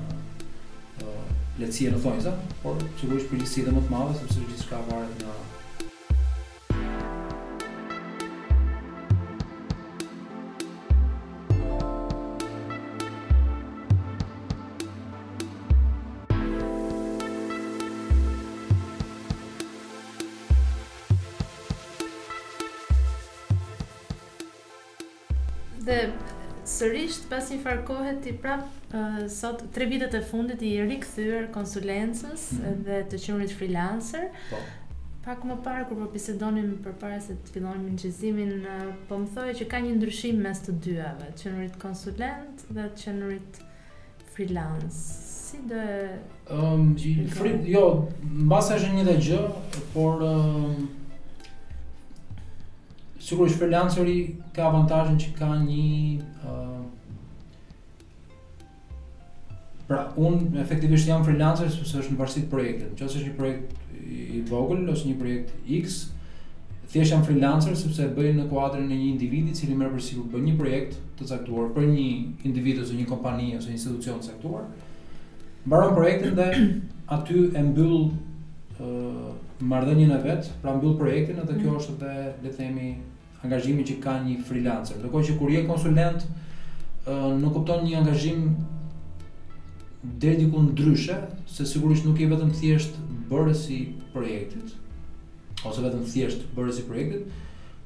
[1.05, 1.29] uh,
[1.63, 5.37] lehtësie në thonjza, por sigurisht për një më të madhe sepse gjithçka varet në
[27.29, 28.63] pas një farë kohë ti prap
[28.97, 32.83] uh, sot tre vitet e fundit i rikthyer konsulencës mm -hmm.
[32.89, 34.25] dhe të qenurit freelancer.
[34.51, 34.57] Po.
[35.25, 39.53] Pak më parë kur po bisedonim përpara se të fillonim ngjizimin, uh, po më thoje
[39.59, 43.53] që ka një ndryshim mes të dyave, të qenurit konsulent dhe të qenurit
[44.35, 45.11] freelancer.
[45.49, 45.81] Si do
[46.55, 46.97] ëm um,
[47.77, 49.41] jo, mbase është një gjë,
[49.95, 50.73] por uh,
[53.21, 55.89] Sigurisht freelanceri ka avantazhin që ka një
[59.89, 62.89] Pra, unë efektivisht jam freelancer sepse është në varësi të projektit.
[63.01, 63.99] Nëse është një projekt
[64.37, 65.95] i vogël ose një projekt X,
[66.93, 70.21] thjesht jam freelancer sepse e bëj në kuadrin e një individi i cili merr për
[70.21, 72.05] u bën një projekt të caktuar për një
[72.51, 74.69] individ ose një kompani ose një institucion të caktuar.
[75.69, 76.51] Mbaron projektin dhe
[77.17, 79.35] aty e mbyll ë uh,
[79.73, 81.81] marrëdhënien e vet, pra mbyll projektin dhe kjo mm.
[81.81, 82.91] është edhe le të themi
[83.45, 85.01] angazhimi që ka një freelancer.
[85.01, 86.29] Ndërkohë që kur je konsulent,
[87.09, 88.51] uh, nuk kupton një angazhim
[90.05, 92.99] dhe dikun ndryshe, se sigurisht nuk i vetëm thjesht
[93.31, 93.79] bërës i
[94.15, 94.69] projektit,
[95.67, 97.33] ose vetëm thjesht bërës i projektit,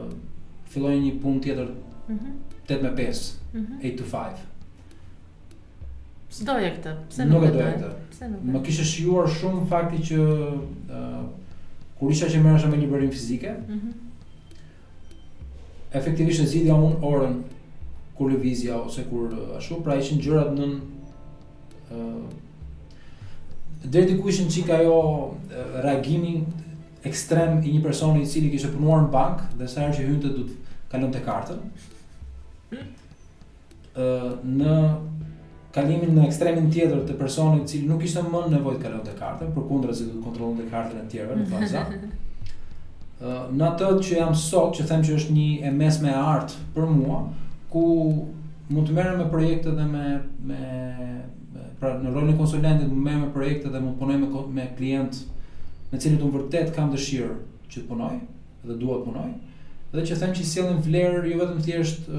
[0.73, 1.71] filloj një pun tjetër,
[2.09, 2.33] mm -hmm.
[2.67, 3.83] 8 me 5, mm -hmm.
[3.83, 4.43] 8 to 5.
[6.37, 6.93] Së doje këtë,
[7.29, 8.27] nuk, doj e doje këtë.
[8.55, 11.25] Më kishe shjuar shumë fakti që uh,
[11.99, 13.93] kur isha që më me një bërim fizike, mm -hmm.
[15.93, 17.35] efektivisht në zidhja unë orën
[18.15, 20.67] kur lëvizja ose kur ashtu, pra ishin gjërat në
[23.83, 25.31] deri ku ishin çik ajo
[25.83, 26.43] reagimin
[27.03, 30.31] ekstrem i një personi i cili kishte punuar në bank dhe sa herë që hynte
[30.35, 31.61] do të kalonte kartën.
[33.95, 34.79] ë në
[35.73, 39.51] kalimin në ekstremin tjetër të personit i cili nuk kishte më nevojë të kalonte kartën,
[39.55, 41.85] përkundrazi do të kontrollonte kartën e tjerëve në faza.
[43.61, 46.89] në atë që jam sot, që them që është një e mesme e artë për
[46.97, 47.21] mua,
[47.71, 47.85] ku
[48.69, 50.05] mund të merrem me projekte dhe me
[50.51, 50.63] me
[51.79, 54.31] pra në rolin e konsulentit më me projekte dhe më punoj me
[54.61, 55.21] me klient
[55.91, 57.35] me cilët unë vërtet kam dëshirë
[57.71, 58.13] që të punoj
[58.67, 59.27] dhe dua të punoj
[59.93, 62.09] dhe që them që sjellin vlerë jo vetëm thjesht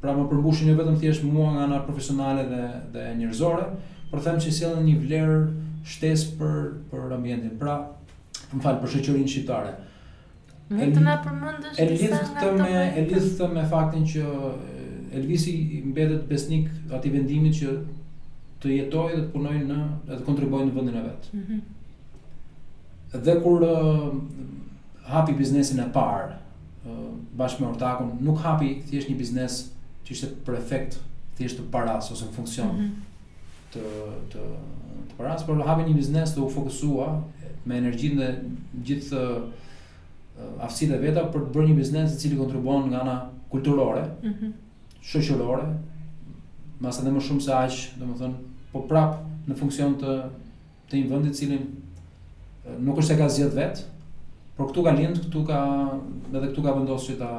[0.00, 2.62] pra më përmbushin jo vetëm thjesht mua nga ana profesionale dhe
[2.94, 3.66] dhe njerëzore,
[4.10, 5.40] por them që sjellin një vlerë
[5.84, 6.54] shtesë për
[6.90, 7.50] për ambientin.
[7.60, 7.74] Pra,
[8.52, 9.70] më fal për shoqërinë shqiptare.
[10.70, 11.78] Më të na përmendësh.
[11.80, 14.24] E lidh këtë me e lidh këtë me faktin që
[15.20, 15.52] Elvisi
[15.90, 17.72] mbetet besnik atij vendimit që
[18.60, 21.28] të jetojë dhe të punojë në dhe të kontribuojë në vendin e vet.
[21.34, 21.42] Ëh.
[21.42, 21.68] Mm
[23.10, 24.04] dhe kur uh,
[25.10, 26.36] hapi biznesin e parë,
[26.86, 29.56] uh, bashkë me ortakun, nuk hapi thjesht një biznes
[30.06, 31.00] që ishte për efekt
[31.34, 33.00] thjesht të paras ose në funksion mm -hmm.
[33.72, 33.82] të,
[34.36, 34.44] të,
[35.10, 37.08] të paras, por hapi një biznes të u fokusua
[37.64, 38.28] me energjin dhe
[38.86, 43.16] gjithë uh, aftësit e veta për të bërë një biznes të cili kontribuon nga ana
[43.48, 44.52] kulturore, mm -hmm.
[45.02, 45.74] shoqërore,
[46.80, 49.18] mas edhe më shumë se aq, domethënë po prap
[49.50, 50.16] në funksion të
[50.90, 51.60] të një vendi i cili
[52.82, 53.80] nuk është e ka zgjedh vet,
[54.56, 55.60] por këtu ka lind, këtu ka
[56.32, 57.30] edhe këtu ka vendosur që ta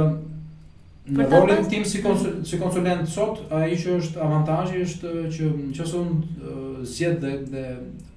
[1.11, 5.95] në rolin tim si konsul, si konsulent sot, ai që është avantazhi është që nëse
[5.99, 7.65] un zgjedh dhe, dhe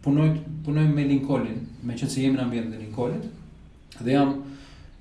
[0.04, 0.28] punoj
[0.66, 4.36] punoj me Linkolin, me qenë se jemi në ambientin e Linkolit dhe jam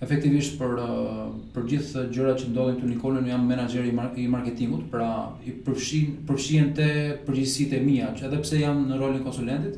[0.03, 3.93] efektivisht për uh, për gjithë gjërat që ndodhin këtu në Nikolë, unë jam menaxheri
[4.25, 5.09] i marketingut, pra
[5.47, 6.89] i përfshin përfshihen te
[7.27, 9.77] përgjegjësitë mia, që edhe pse jam në rolin konsulentit,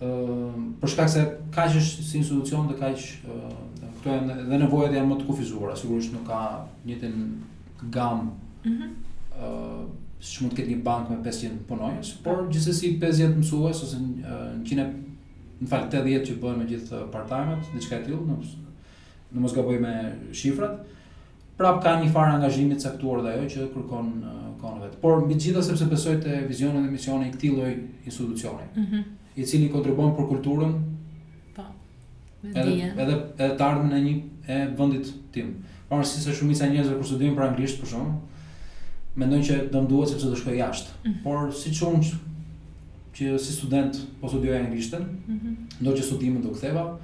[0.00, 3.42] ë uh, për shkak se kaq është si institucion dhe kaq uh,
[4.00, 6.42] këto janë dhe nevojat janë më të kufizuara, sigurisht nuk ka
[6.88, 7.24] njëtin
[7.94, 8.32] gam.
[8.64, 8.76] Mhm.
[8.76, 9.06] Mm
[9.38, 12.24] ë të ketë një bank me 500 punojës, po.
[12.24, 14.88] por gjithsesi 50 mësues ose 100
[15.60, 18.34] në fakt 80 që bëhen me gjithë part time diçka e tillë,
[19.34, 19.94] në mos gaboj me
[20.32, 20.82] shifrat,
[21.58, 25.36] prap ka një farë angazhimi të caktuar dhe ajo që kërkon uh, kanë Por mbi
[25.40, 27.72] gjitha sepse besoj te vizioni dhe misioni i këtij lloj
[28.08, 29.02] institucioni, mm -hmm.
[29.36, 30.72] i cili kontribon për kulturën,
[31.56, 31.62] po.
[32.44, 35.54] Edhe, Edhe edhe të ardhmën e një e vendit tim.
[35.88, 38.08] Por si sa shumica e njerëzve kur studojnë për anglisht për shkak,
[39.16, 40.88] mendojnë që do mduhet sepse do shkoj jashtë.
[41.04, 41.22] Mm -hmm.
[41.24, 42.04] Por si çon
[43.14, 45.54] që si student po studioj anglishtën, mm -hmm.
[45.80, 46.98] ndonjë studim do ktheva,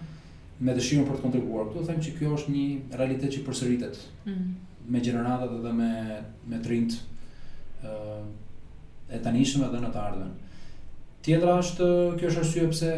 [0.62, 1.68] me dëshirën për të kontribuar.
[1.70, 2.68] Ktu them që kjo është një
[3.00, 4.46] realitet që përsëritet mm.
[4.88, 6.94] me gjeneratat edhe me me trint
[7.82, 8.22] ë
[9.14, 10.30] e tanishëm edhe në të ardhmen.
[11.24, 11.88] Tjetra është
[12.20, 12.92] kjo është arsye pse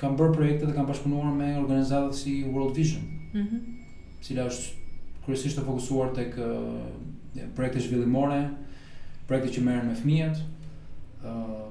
[0.00, 3.56] kam bërë projekte dhe kam bashkëpunuar me organizatat si World Vision, Mhm.
[3.62, 3.72] mm
[4.26, 4.90] cila është
[5.22, 6.32] kryesisht e fokusuar tek
[7.54, 8.48] projekte zhvillimore,
[9.28, 10.40] projekte që merren me fëmijët,
[11.22, 11.68] ëh,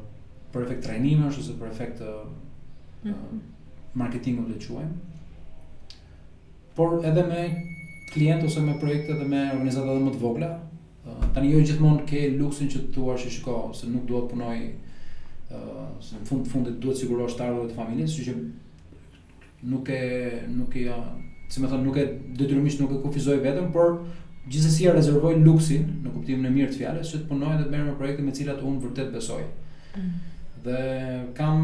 [0.53, 3.41] për efekt trajnimesh ose për efekt ëh mm -hmm
[3.95, 4.95] marketingu dhe quajmë,
[6.75, 7.41] por edhe me
[8.11, 10.49] klient ose me projekte dhe me organizata më të vogla,
[11.35, 14.57] tani jo gjithmonë ke luksin që të thua që shiko, se nuk duhet punoj,
[16.03, 20.01] se në fund fundit duhet sigurohë shtarëve të familjes, sjë që nuk e,
[20.51, 20.87] nuk e,
[21.49, 22.05] si me thënë, nuk e
[22.39, 23.95] detyrimisht nuk e kufizoj vetëm, por
[24.45, 27.71] gjithsesi e rezervoj luksin në kuptimin e mirë të fjalës që të punoj dhe të
[27.73, 29.41] merrem me projekte me të cilat unë vërtet besoj.
[29.95, 30.11] Mm
[30.65, 31.61] dhe kam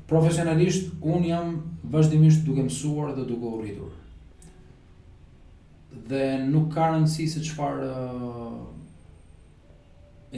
[0.09, 1.55] profesionalisht un jam
[1.93, 3.91] vazhdimisht duke mësuar dhe duke u rritur.
[6.09, 8.63] Dhe nuk ka rëndësi se çfarë uh,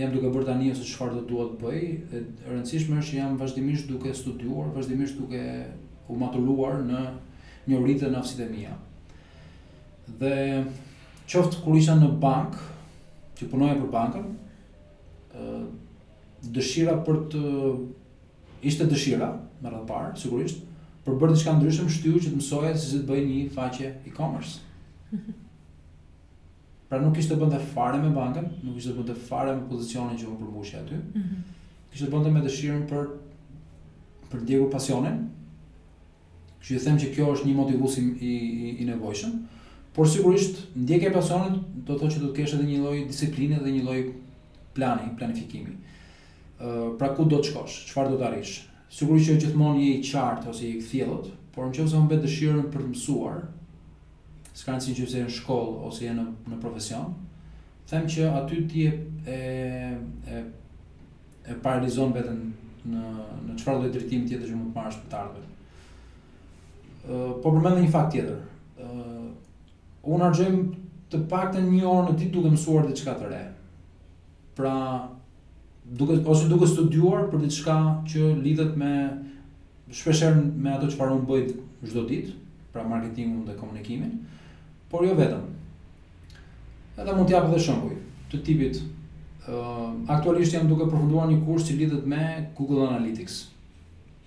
[0.00, 1.80] jam duke bërë tani ose çfarë do duhet bëj,
[2.14, 5.42] e rëndësishme është që jam vazhdimisht duke studiuar, vazhdimisht duke
[6.10, 7.04] u maturuar në
[7.70, 8.74] një rritje në aftësitë mia.
[10.20, 10.36] Dhe
[11.30, 12.56] qoftë kur isha në bank,
[13.38, 14.28] që punoja për bankën,
[15.40, 15.66] ë uh,
[16.40, 17.40] dëshira për të
[18.62, 19.28] ishte dëshira,
[19.62, 20.64] më radhë parë, sigurisht,
[21.06, 24.60] për bërë diçka ndryshëm shtyu që të mësoje si se të bëj një faqe e-commerce.
[25.12, 25.34] Mhm.
[26.90, 30.40] Pra nuk kishte bënte fare me bankën, nuk kishte bënte fare me pozicionin që unë
[30.42, 30.94] përmbushja aty.
[30.94, 31.42] Mm -hmm.
[31.92, 33.10] Kishte bënte me dëshirën për
[34.32, 35.28] për djegur pasionin.
[36.62, 38.32] që i them që kjo është një motivus i i,
[38.82, 39.32] i nevojshëm,
[39.96, 41.52] por sigurisht ndjekja e pasionit
[41.86, 44.00] do të thotë që do të kesh edhe një lloj disipline dhe një lloj
[44.74, 45.72] plani, planifikimi
[46.98, 48.58] pra ku do të shkosh, çfarë do të arrish.
[48.92, 52.82] Sigurisht që gjithmonë je i qartë ose i kthjellët, por në më betë dëshirën për
[52.84, 53.38] të mësuar,
[54.52, 57.14] s'ka në nëse e në shkollë ose e në në profesion.
[57.90, 58.92] Them që aty ti e
[59.26, 59.38] e
[60.34, 60.42] e,
[61.50, 62.42] e paralizon veten
[62.86, 63.04] në
[63.46, 65.44] në çfarë lloj drejtim tjetër që mund të marrësh për të ardhur.
[67.42, 68.36] po përmend një fakt tjetër.
[68.80, 69.26] Uh,
[70.04, 70.66] unë argëjmë
[71.10, 73.40] të pak të një orë në ti duke mësuar dhe qëka të re.
[74.54, 74.74] Pra,
[75.96, 77.76] duke ose duke studiuar për diçka
[78.10, 78.90] që lidhet me
[80.00, 81.46] shpeshherë me ato që unë bëj
[81.88, 82.34] çdo ditë,
[82.72, 84.12] pra marketingun dhe komunikimin,
[84.92, 85.46] por jo vetëm.
[87.00, 87.96] Edhe mund t'jap edhe shembuj
[88.30, 92.22] të tipit ë uh, aktualisht jam duke përfunduar një kurs që lidhet me
[92.58, 93.40] Google Analytics.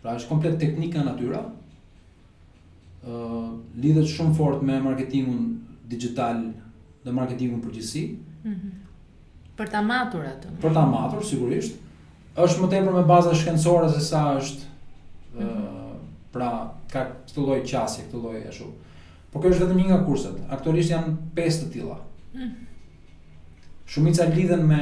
[0.04, 1.46] Pra është komplet teknika natyra.
[1.48, 1.50] ë
[3.08, 3.52] uh,
[3.84, 5.60] lidhet shumë fort me marketingun
[5.92, 6.38] digital
[7.06, 8.04] dhe marketingun përgjithësi.
[8.48, 8.70] Mhm.
[9.58, 10.52] Për ta matur atë.
[10.64, 11.76] Për ta matur sigurisht.
[12.42, 14.70] Është më tepër me baza shkencore se sa është
[15.36, 16.00] mm -hmm.
[16.34, 16.48] pra
[16.94, 18.72] ka këtë lloj qasje, këtë lloj ashtu.
[19.34, 20.38] Por kjo është vetëm një nga kurset.
[20.58, 21.98] Aktualisht janë pesë të tilla.
[22.34, 22.66] Mm.
[23.86, 24.82] Shumica lidhen me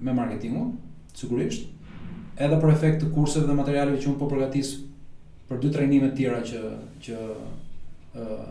[0.00, 0.72] me marketingun,
[1.14, 1.68] sigurisht.
[2.36, 4.72] Edhe për efekt të kurseve dhe materialeve që un po përgatis
[5.50, 6.60] për dy trajnime të tjera që
[7.00, 7.18] që
[8.14, 8.48] ë uh,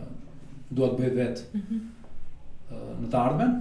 [0.70, 1.80] dua të bëj vetë mm -hmm.
[2.70, 3.60] uh, në të ardhmen.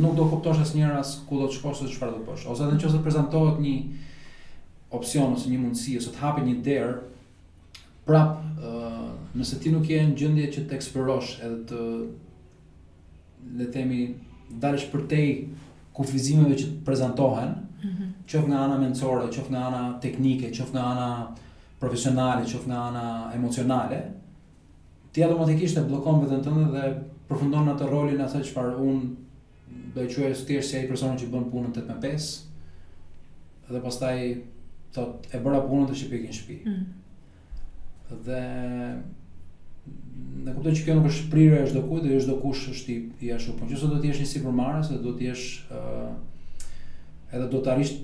[0.00, 2.46] nuk do kuptosh as njerë as ku do të shkosh ose çfarë do të bësh.
[2.48, 3.74] Ose edhe në qëse të prezentohet një
[4.96, 6.94] opcion ose një mundësi ose të hapet një derë,
[8.08, 8.90] prap, ë,
[9.36, 11.84] nëse ti nuk je në gjëndje që të eksplorosh edhe të,
[13.60, 14.00] le temi,
[14.60, 15.28] dalësh për tej
[15.96, 18.14] kufizimeve që të prezentohen, mm -hmm.
[18.30, 21.28] qof nga ana mentore, qof nga ana teknike, qof nga ana
[21.80, 24.00] profesionale, qof nga ana emocionale,
[25.12, 26.88] ti automatikisht e bllokon veten tënde dhe
[27.28, 28.98] përfundon në atë rolin atë çfarë un
[29.94, 32.30] do të quaj thjesht si ai person që bën punën 8 me 5
[33.72, 34.22] dhe pastaj
[34.96, 36.58] thot e bëra punën të shpikë në shtëpi.
[36.64, 36.84] Mm.
[38.24, 38.42] Dhe
[40.46, 43.30] ne kuptoj që kjo nuk është prirë e çdo kujt, dhe çdo kush është i
[43.32, 43.52] jashtë.
[43.58, 46.12] Po qoftë se do të jesh një përmarës dhe do të jesh uh,
[47.32, 47.96] edhe do të arrish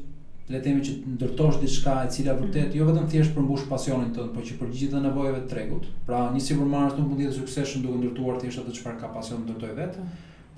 [0.49, 4.45] le themi që ndërtosh diçka e cila vërtet jo vetëm thjesht përmbush pasionin tënd, por
[4.45, 5.87] që përgjigjet dhe nevojave të tregut.
[6.09, 9.41] Pra, një supermarket nuk mund të jetë suksesshëm duke ndërtuar thjesht atë çfarë ka pasion
[9.47, 10.07] të ndërtoj vetë,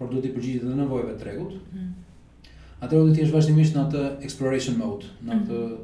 [0.01, 1.55] por duhet të përgjigjet dhe nevojave të tregut.
[1.71, 2.65] Mm.
[2.83, 5.81] Atëherë do të jesh vazhdimisht në atë exploration mode, në atë mm.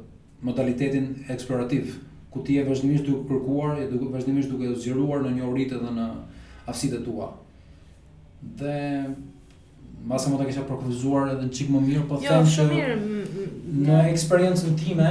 [0.51, 1.95] modalitetin eksplorativ,
[2.35, 6.09] ku ti je vazhdimisht duke kërkuar, je duke vazhdimisht duke zgjeruar në njohuri dhe në
[6.65, 7.31] aftësitë tua.
[8.59, 8.75] Dhe
[10.03, 12.65] mbasë mund të kisha përkufizuar edhe çik më mirë, po jo, them se
[13.73, 15.07] në eksperiencën time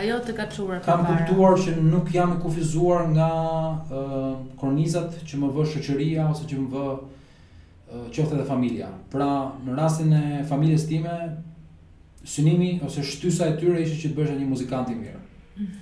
[0.00, 3.28] ajo të ka çuar kam kuptuar që nuk jam i kufizuar nga
[3.72, 8.90] uh, kornizat që më vë shoqëria ose që më vë uh, qoftë edhe familja.
[9.10, 9.30] Pra
[9.66, 11.16] në rastin e familjes time
[12.22, 15.18] synimi ose shtysa e tyre ishte që të bësha një muzikant i mirë.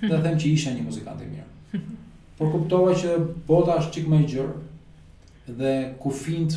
[0.07, 1.83] Dhe them që isha një muzikant i mirë.
[2.39, 3.17] Por kuptova që
[3.47, 6.55] bota është çik më e gjerë dhe kufijt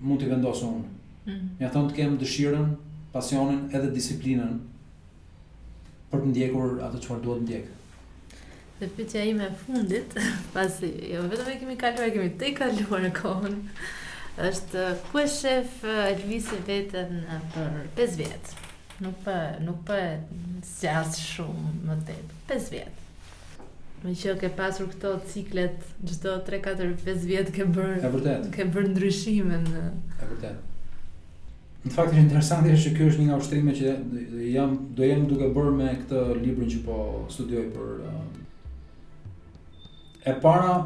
[0.00, 0.90] mund t'i vendosë unë.
[1.26, 1.52] Mm -hmm.
[1.60, 2.66] Mja thonë të kemë dëshirën,
[3.14, 4.56] pasionin edhe disiplinën
[6.10, 7.80] për të ndjekur atë çfarë duhet të ndjekë.
[8.80, 10.16] Dhe pyetja ime e fundit,
[10.56, 13.54] pasi jo vetëm e kemi kaluar, kemi tej kaluar kohën,
[14.50, 18.54] është ku e shef eh, Elvisi veten eh, për 5 vjet.
[19.02, 20.00] Nuk pa nuk pa
[20.66, 22.20] sjas shumë më tej.
[22.52, 23.00] 5 vjet.
[24.04, 29.84] Më që ke pasur këto ciklet, gjithdo 3-4-5 vjetë ke bërë bër ndryshime në...
[30.20, 30.70] E vërtet.
[31.84, 33.90] Në fakt është interesante është që kjo është një nga ushtrime që
[34.54, 36.96] jam do jam duke bërë me këtë librin që po
[37.34, 38.22] studioj për uh,
[40.24, 40.78] e para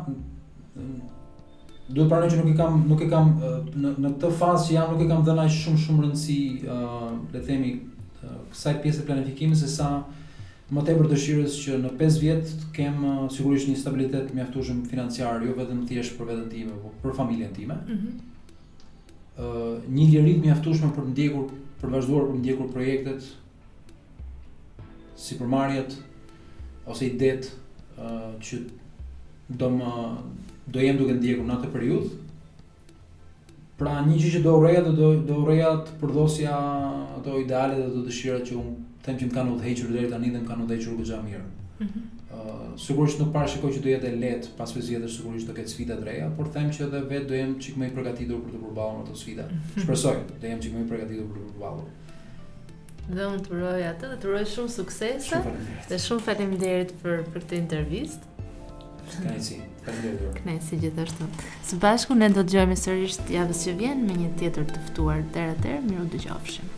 [0.74, 4.66] do të pranoj që nuk e kam nuk e kam uh, në, në këtë fazë
[4.66, 8.40] që jam nuk e kam dhënë aq shumë shumë rëndësi uh, le të themi uh,
[8.54, 9.90] kësaj pjesë planifikimit se sa
[10.74, 15.46] më për dëshirës që në 5 vjet të kem uh, sigurisht një stabilitet mjaftueshëm financiar,
[15.46, 17.76] jo vetëm thjesht për veten time, por për familjen time.
[17.86, 18.27] Mm -hmm
[19.38, 23.26] një liri të mjaftueshme për ndjekur për vazhduar për ndjekur projektet
[25.24, 25.94] si përmarjet
[26.90, 27.52] ose idet
[28.48, 28.60] që
[29.62, 29.92] do më
[30.76, 32.08] do jem duke ndjekur në atë periudhë.
[33.78, 36.58] Pra një gjë që do urreja do do urreja të përdosja
[37.20, 38.74] ato ideale dhe ato dëshira që un
[39.06, 41.46] them që më kanë udhëhequr deri tani dhe më kanë udhëhequr gjithë më mirë.
[41.78, 45.72] Uh, sigurisht nuk parë shikoj që do jetë lehtë pas 50 jetë sigurisht do ketë
[45.72, 48.56] sfida të reja, por them që edhe vetë do jem çik më i përgatitur për
[48.56, 49.46] të përballur me ato sfida.
[49.52, 49.84] Mhm.
[49.84, 51.92] Shpresoj do jem çik më i përgatitur për të përballur.
[53.14, 55.40] Dhe unë të uroj atë dhe të uroj shumë suksese.
[55.92, 58.32] Dhe shumë faleminderit për për këtë intervistë.
[59.14, 59.60] Kënaqësi.
[59.86, 60.42] Faleminderit.
[60.42, 61.30] Kënaqësi gjithashtu.
[61.70, 65.24] Së bashku ne do të dëgjojmë sërish javën që vjen me një tjetër të ftuar
[65.38, 66.77] deri atëherë, miru dëgjofshim.